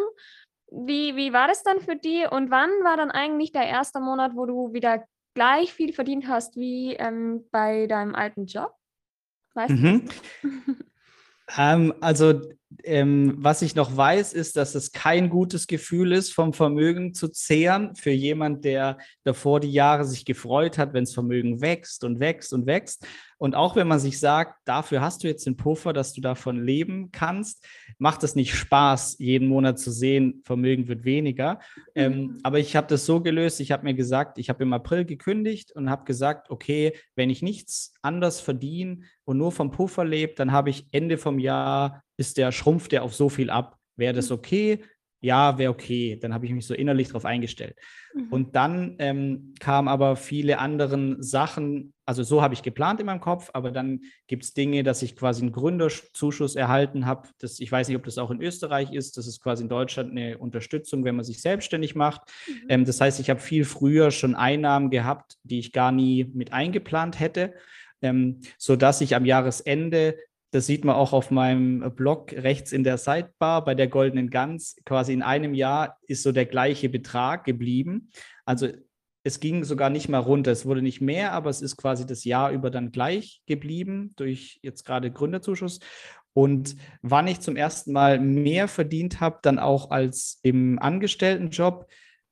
Wie, 0.68 1.14
wie 1.14 1.32
war 1.32 1.46
das 1.46 1.62
dann 1.62 1.80
für 1.80 1.96
dich 1.96 2.30
und 2.30 2.50
wann 2.50 2.70
war 2.82 2.96
dann 2.96 3.12
eigentlich 3.12 3.52
der 3.52 3.66
erste 3.66 4.00
Monat, 4.00 4.32
wo 4.34 4.46
du 4.46 4.72
wieder 4.72 5.04
gleich 5.34 5.72
viel 5.72 5.92
verdient 5.92 6.26
hast 6.26 6.56
wie 6.56 6.94
ähm, 6.94 7.46
bei 7.50 7.86
deinem 7.86 8.14
alten 8.14 8.46
Job? 8.46 8.72
Weißt 9.54 9.74
mhm. 9.74 10.08
du? 10.42 10.74
ähm, 11.56 11.94
also 12.00 12.40
ähm, 12.84 13.34
was 13.38 13.62
ich 13.62 13.74
noch 13.74 13.96
weiß, 13.96 14.32
ist, 14.32 14.56
dass 14.56 14.74
es 14.74 14.92
kein 14.92 15.28
gutes 15.28 15.66
Gefühl 15.66 16.12
ist, 16.12 16.32
vom 16.32 16.52
Vermögen 16.52 17.14
zu 17.14 17.28
zehren 17.28 17.94
für 17.94 18.10
jemand, 18.10 18.64
der 18.64 18.98
davor 19.24 19.60
die 19.60 19.72
Jahre 19.72 20.04
sich 20.04 20.24
gefreut 20.24 20.78
hat, 20.78 20.92
wenn 20.92 21.04
das 21.04 21.14
Vermögen 21.14 21.60
wächst 21.60 22.04
und 22.04 22.20
wächst 22.20 22.52
und 22.52 22.66
wächst. 22.66 23.06
Und 23.38 23.54
auch 23.54 23.76
wenn 23.76 23.86
man 23.86 23.98
sich 23.98 24.18
sagt, 24.18 24.56
dafür 24.64 25.02
hast 25.02 25.22
du 25.22 25.28
jetzt 25.28 25.46
den 25.46 25.56
Puffer, 25.56 25.92
dass 25.92 26.14
du 26.14 26.20
davon 26.22 26.64
leben 26.64 27.10
kannst, 27.12 27.66
macht 27.98 28.22
es 28.22 28.34
nicht 28.34 28.54
Spaß, 28.54 29.16
jeden 29.18 29.48
Monat 29.48 29.78
zu 29.78 29.90
sehen, 29.90 30.42
Vermögen 30.44 30.88
wird 30.88 31.04
weniger. 31.04 31.60
Mhm. 31.74 31.90
Ähm, 31.94 32.40
aber 32.42 32.58
ich 32.58 32.76
habe 32.76 32.86
das 32.86 33.04
so 33.04 33.20
gelöst, 33.20 33.60
ich 33.60 33.72
habe 33.72 33.84
mir 33.84 33.94
gesagt, 33.94 34.38
ich 34.38 34.48
habe 34.48 34.62
im 34.62 34.72
April 34.72 35.04
gekündigt 35.04 35.72
und 35.72 35.90
habe 35.90 36.04
gesagt, 36.04 36.50
okay, 36.50 36.94
wenn 37.14 37.28
ich 37.28 37.42
nichts 37.42 37.92
anders 38.00 38.40
verdiene 38.40 39.00
und 39.24 39.36
nur 39.36 39.52
vom 39.52 39.70
Puffer 39.70 40.04
lebe, 40.04 40.34
dann 40.34 40.52
habe 40.52 40.70
ich 40.70 40.86
Ende 40.92 41.18
vom 41.18 41.38
Jahr, 41.38 42.02
ist 42.16 42.38
der, 42.38 42.52
schrumpft 42.52 42.92
der 42.92 43.02
auf 43.02 43.14
so 43.14 43.28
viel 43.28 43.50
ab. 43.50 43.78
Wäre 43.96 44.14
das 44.14 44.30
mhm. 44.30 44.36
okay? 44.36 44.80
ja, 45.26 45.58
wäre 45.58 45.72
okay. 45.72 46.18
Dann 46.20 46.34
habe 46.34 46.46
ich 46.46 46.52
mich 46.52 46.66
so 46.66 46.74
innerlich 46.74 47.08
darauf 47.08 47.24
eingestellt. 47.24 47.76
Mhm. 48.14 48.28
Und 48.30 48.56
dann 48.56 48.96
ähm, 48.98 49.54
kamen 49.58 49.88
aber 49.88 50.14
viele 50.14 50.58
andere 50.58 51.16
Sachen, 51.20 51.94
also 52.04 52.22
so 52.22 52.42
habe 52.42 52.54
ich 52.54 52.62
geplant 52.62 53.00
in 53.00 53.06
meinem 53.06 53.20
Kopf, 53.20 53.50
aber 53.52 53.70
dann 53.70 54.02
gibt 54.26 54.44
es 54.44 54.54
Dinge, 54.54 54.84
dass 54.84 55.02
ich 55.02 55.16
quasi 55.16 55.42
einen 55.42 55.52
Gründerzuschuss 55.52 56.54
erhalten 56.54 57.06
habe. 57.06 57.28
Das, 57.38 57.58
ich 57.60 57.72
weiß 57.72 57.88
nicht, 57.88 57.96
ob 57.96 58.04
das 58.04 58.18
auch 58.18 58.30
in 58.30 58.40
Österreich 58.40 58.92
ist. 58.92 59.16
Das 59.16 59.26
ist 59.26 59.42
quasi 59.42 59.64
in 59.64 59.68
Deutschland 59.68 60.12
eine 60.12 60.38
Unterstützung, 60.38 61.04
wenn 61.04 61.16
man 61.16 61.24
sich 61.24 61.40
selbstständig 61.40 61.94
macht. 61.94 62.22
Mhm. 62.46 62.54
Ähm, 62.68 62.84
das 62.84 63.00
heißt, 63.00 63.18
ich 63.18 63.30
habe 63.30 63.40
viel 63.40 63.64
früher 63.64 64.10
schon 64.10 64.34
Einnahmen 64.34 64.90
gehabt, 64.90 65.38
die 65.42 65.58
ich 65.58 65.72
gar 65.72 65.92
nie 65.92 66.30
mit 66.34 66.52
eingeplant 66.52 67.18
hätte. 67.18 67.54
Ähm, 68.02 68.42
sodass 68.58 69.00
ich 69.00 69.16
am 69.16 69.24
Jahresende 69.24 70.16
das 70.56 70.66
sieht 70.66 70.86
man 70.86 70.96
auch 70.96 71.12
auf 71.12 71.30
meinem 71.30 71.94
Blog 71.94 72.32
rechts 72.32 72.72
in 72.72 72.82
der 72.82 72.96
Sidebar 72.96 73.62
bei 73.62 73.74
der 73.74 73.88
Goldenen 73.88 74.30
Gans. 74.30 74.76
Quasi 74.86 75.12
in 75.12 75.20
einem 75.20 75.52
Jahr 75.52 75.98
ist 76.06 76.22
so 76.22 76.32
der 76.32 76.46
gleiche 76.46 76.88
Betrag 76.88 77.44
geblieben. 77.44 78.08
Also 78.46 78.68
es 79.22 79.38
ging 79.38 79.64
sogar 79.64 79.90
nicht 79.90 80.08
mal 80.08 80.16
runter. 80.18 80.52
Es 80.52 80.64
wurde 80.64 80.80
nicht 80.80 81.02
mehr, 81.02 81.32
aber 81.32 81.50
es 81.50 81.60
ist 81.60 81.76
quasi 81.76 82.06
das 82.06 82.24
Jahr 82.24 82.52
über 82.52 82.70
dann 82.70 82.90
gleich 82.90 83.42
geblieben 83.44 84.14
durch 84.16 84.58
jetzt 84.62 84.86
gerade 84.86 85.12
Gründerzuschuss. 85.12 85.78
Und 86.32 86.76
wann 87.02 87.26
ich 87.26 87.40
zum 87.40 87.56
ersten 87.56 87.92
Mal 87.92 88.18
mehr 88.18 88.66
verdient 88.66 89.20
habe, 89.20 89.40
dann 89.42 89.58
auch 89.58 89.90
als 89.90 90.40
im 90.42 90.78
Angestelltenjob, 90.78 91.86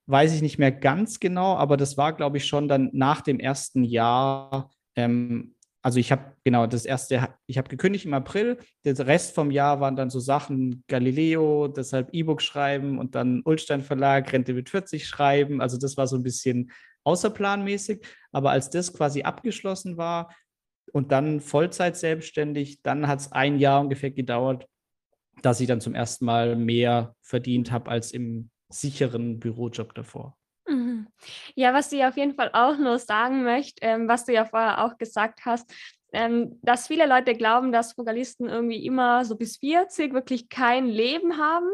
weiß 0.07 0.35
ich 0.35 0.41
nicht 0.41 0.59
mehr 0.59 0.73
ganz 0.73 1.21
genau, 1.21 1.57
aber 1.57 1.77
das 1.77 1.99
war, 1.99 2.15
glaube 2.15 2.39
ich, 2.39 2.47
schon 2.47 2.69
dann 2.69 2.89
nach 2.95 3.21
dem 3.21 3.39
ersten 3.39 3.85
Jahr, 3.85 4.71
ähm, 4.97 5.54
also 5.85 6.01
ich 6.01 6.11
habe 6.11 6.33
genau 6.45 6.67
das 6.67 6.87
erste, 6.87 7.29
ich 7.47 7.59
habe 7.59 7.69
gekündigt 7.69 8.07
im 8.07 8.15
April. 8.15 8.57
Der 8.87 8.99
Rest 9.07 9.35
vom 9.35 9.51
Jahr 9.51 9.81
waren 9.81 9.97
dann 9.97 10.09
so 10.09 10.19
Sachen 10.19 10.83
Galileo, 10.89 11.69
deshalb 11.69 12.09
E-Book 12.15 12.41
schreiben 12.41 12.99
und 12.99 13.15
dann 13.15 13.43
Ulstein 13.45 13.83
Verlag, 13.83 14.33
Rente 14.33 14.55
mit 14.55 14.71
40 14.71 15.07
schreiben. 15.07 15.61
Also 15.61 15.77
das 15.77 15.99
war 15.99 16.07
so 16.07 16.17
ein 16.17 16.23
bisschen 16.23 16.73
außerplanmäßig. 17.05 18.03
Aber 18.33 18.51
als 18.51 18.71
das 18.71 18.95
quasi 18.95 19.25
abgeschlossen 19.25 19.99
war 19.99 20.35
und 20.95 21.13
dann 21.13 21.43
Vollzeit 21.43 21.99
selbstständig, 21.99 22.81
dann 22.83 23.07
hat 23.07 23.21
es 23.21 23.33
ein 23.33 23.59
Jahr 23.59 23.83
ungefähr 23.83 24.11
gedauert, 24.11 24.67
dass 25.43 25.61
ich 25.61 25.69
dann 25.69 25.83
zum 25.83 25.95
ersten 25.95 26.25
Mal 26.25 26.57
mehr 26.57 27.15
verdient 27.21 27.71
habe 27.71 27.91
als 27.91 28.11
im 28.13 28.49
sicheren 28.71 29.39
Bürojob 29.39 29.95
davor. 29.95 30.35
Ja, 31.55 31.73
was 31.75 31.93
ich 31.93 32.05
auf 32.05 32.17
jeden 32.17 32.35
Fall 32.35 32.51
auch 32.53 32.77
nur 32.77 32.99
sagen 32.99 33.43
möchte, 33.45 33.79
ähm, 33.83 34.09
was 34.09 34.25
du 34.25 34.33
ja 34.33 34.45
vorher 34.45 34.85
auch 34.85 34.99
gesagt 34.99 35.41
hast, 35.45 35.71
ähm, 36.15 36.59
dass 36.63 36.87
viele 36.87 37.07
Leute 37.07 37.35
glauben, 37.35 37.73
dass 37.73 37.93
Frugalisten 37.93 38.49
irgendwie 38.49 38.87
immer 38.87 39.25
so 39.25 39.37
bis 39.37 39.57
40 39.59 40.15
wirklich 40.15 40.49
kein 40.49 40.87
Leben 40.87 41.39
haben 41.39 41.71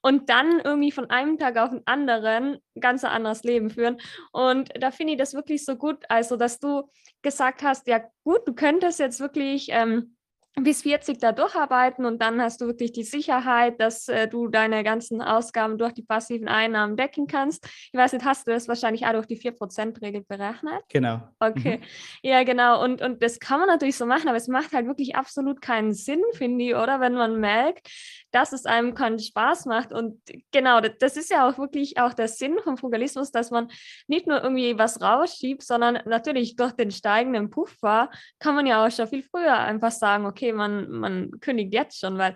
und 0.00 0.30
dann 0.30 0.60
irgendwie 0.60 0.90
von 0.90 1.10
einem 1.10 1.38
Tag 1.38 1.58
auf 1.58 1.70
den 1.70 1.86
anderen 1.86 2.58
ganz 2.80 3.04
ein 3.04 3.10
anderes 3.10 3.44
Leben 3.44 3.68
führen. 3.70 3.98
Und 4.32 4.70
da 4.80 4.90
finde 4.90 5.12
ich 5.12 5.18
das 5.18 5.34
wirklich 5.34 5.64
so 5.64 5.76
gut, 5.76 6.04
also 6.08 6.36
dass 6.36 6.58
du 6.58 6.88
gesagt 7.20 7.62
hast, 7.62 7.86
ja 7.86 8.00
gut, 8.24 8.40
du 8.48 8.54
könntest 8.54 8.98
jetzt 8.98 9.20
wirklich 9.20 9.68
ähm, 9.70 10.16
bis 10.60 10.82
40 10.82 11.18
da 11.18 11.32
durcharbeiten 11.32 12.04
und 12.04 12.20
dann 12.20 12.40
hast 12.40 12.60
du 12.60 12.66
wirklich 12.66 12.92
die 12.92 13.04
Sicherheit, 13.04 13.80
dass 13.80 14.08
äh, 14.08 14.28
du 14.28 14.48
deine 14.48 14.84
ganzen 14.84 15.22
Ausgaben 15.22 15.78
durch 15.78 15.92
die 15.92 16.02
passiven 16.02 16.46
Einnahmen 16.46 16.96
decken 16.96 17.26
kannst. 17.26 17.64
Ich 17.64 17.98
weiß 17.98 18.12
nicht, 18.12 18.24
hast 18.24 18.46
du 18.46 18.52
das 18.52 18.68
wahrscheinlich 18.68 19.06
auch 19.06 19.12
durch 19.12 19.26
die 19.26 19.38
4%-Regel 19.38 20.22
berechnet? 20.22 20.82
Genau. 20.90 21.22
Okay. 21.40 21.78
Mhm. 21.78 21.84
Ja, 22.22 22.42
genau. 22.44 22.82
Und, 22.84 23.00
und 23.00 23.22
das 23.22 23.40
kann 23.40 23.60
man 23.60 23.68
natürlich 23.68 23.96
so 23.96 24.04
machen, 24.04 24.28
aber 24.28 24.36
es 24.36 24.48
macht 24.48 24.72
halt 24.72 24.86
wirklich 24.86 25.16
absolut 25.16 25.62
keinen 25.62 25.94
Sinn, 25.94 26.22
finde 26.34 26.64
ich, 26.64 26.74
oder? 26.74 27.00
Wenn 27.00 27.14
man 27.14 27.40
merkt, 27.40 27.88
dass 28.32 28.52
es 28.52 28.66
einem 28.66 28.94
keinen 28.94 29.18
Spaß 29.18 29.66
macht. 29.66 29.92
Und 29.92 30.20
genau, 30.50 30.80
das 30.80 31.16
ist 31.16 31.30
ja 31.30 31.48
auch 31.48 31.58
wirklich 31.58 31.98
auch 31.98 32.14
der 32.14 32.28
Sinn 32.28 32.56
vom 32.64 32.76
Frugalismus, 32.76 33.30
dass 33.30 33.50
man 33.50 33.68
nicht 34.08 34.26
nur 34.26 34.42
irgendwie 34.42 34.78
was 34.78 35.00
rausschiebt, 35.00 35.62
sondern 35.62 36.00
natürlich 36.06 36.56
durch 36.56 36.72
den 36.72 36.90
steigenden 36.90 37.50
Puffer 37.50 38.10
kann 38.38 38.54
man 38.54 38.66
ja 38.66 38.84
auch 38.84 38.90
schon 38.90 39.06
viel 39.06 39.22
früher 39.22 39.58
einfach 39.58 39.92
sagen, 39.92 40.26
okay, 40.26 40.52
man, 40.52 40.90
man 40.90 41.30
kündigt 41.40 41.72
jetzt 41.74 42.00
schon, 42.00 42.18
weil 42.18 42.34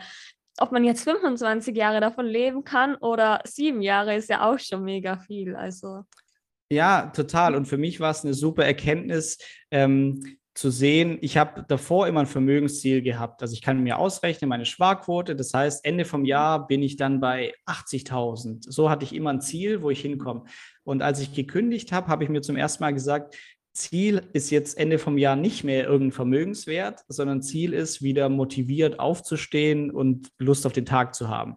ob 0.58 0.72
man 0.72 0.84
jetzt 0.84 1.04
25 1.04 1.76
Jahre 1.76 2.00
davon 2.00 2.26
leben 2.26 2.64
kann 2.64 2.94
oder 2.96 3.40
sieben 3.44 3.82
Jahre 3.82 4.16
ist 4.16 4.28
ja 4.28 4.50
auch 4.50 4.58
schon 4.58 4.84
mega 4.84 5.18
viel. 5.18 5.54
Also. 5.54 6.04
Ja, 6.70 7.10
total. 7.14 7.54
Und 7.54 7.66
für 7.66 7.78
mich 7.78 8.00
war 8.00 8.10
es 8.10 8.24
eine 8.24 8.34
super 8.34 8.64
Erkenntnis, 8.64 9.38
ähm, 9.70 10.38
zu 10.56 10.70
sehen, 10.70 11.18
ich 11.20 11.36
habe 11.36 11.64
davor 11.68 12.08
immer 12.08 12.20
ein 12.20 12.26
Vermögensziel 12.26 13.02
gehabt. 13.02 13.42
Also 13.42 13.52
ich 13.52 13.60
kann 13.60 13.82
mir 13.82 13.98
ausrechnen, 13.98 14.48
meine 14.48 14.64
Sparquote. 14.64 15.36
Das 15.36 15.52
heißt, 15.52 15.84
Ende 15.84 16.04
vom 16.04 16.24
Jahr 16.24 16.66
bin 16.66 16.82
ich 16.82 16.96
dann 16.96 17.20
bei 17.20 17.54
80.000. 17.66 18.70
So 18.70 18.88
hatte 18.88 19.04
ich 19.04 19.14
immer 19.14 19.30
ein 19.30 19.42
Ziel, 19.42 19.82
wo 19.82 19.90
ich 19.90 20.00
hinkomme. 20.00 20.44
Und 20.82 21.02
als 21.02 21.20
ich 21.20 21.34
gekündigt 21.34 21.92
habe, 21.92 22.08
habe 22.08 22.24
ich 22.24 22.30
mir 22.30 22.40
zum 22.40 22.56
ersten 22.56 22.82
Mal 22.82 22.94
gesagt, 22.94 23.36
Ziel 23.74 24.22
ist 24.32 24.50
jetzt 24.50 24.78
Ende 24.78 24.98
vom 24.98 25.18
Jahr 25.18 25.36
nicht 25.36 25.62
mehr 25.62 25.84
irgendein 25.84 26.12
Vermögenswert, 26.12 27.04
sondern 27.08 27.42
Ziel 27.42 27.74
ist, 27.74 28.00
wieder 28.00 28.30
motiviert 28.30 28.98
aufzustehen 28.98 29.90
und 29.90 30.30
Lust 30.38 30.64
auf 30.66 30.72
den 30.72 30.86
Tag 30.86 31.14
zu 31.14 31.28
haben. 31.28 31.56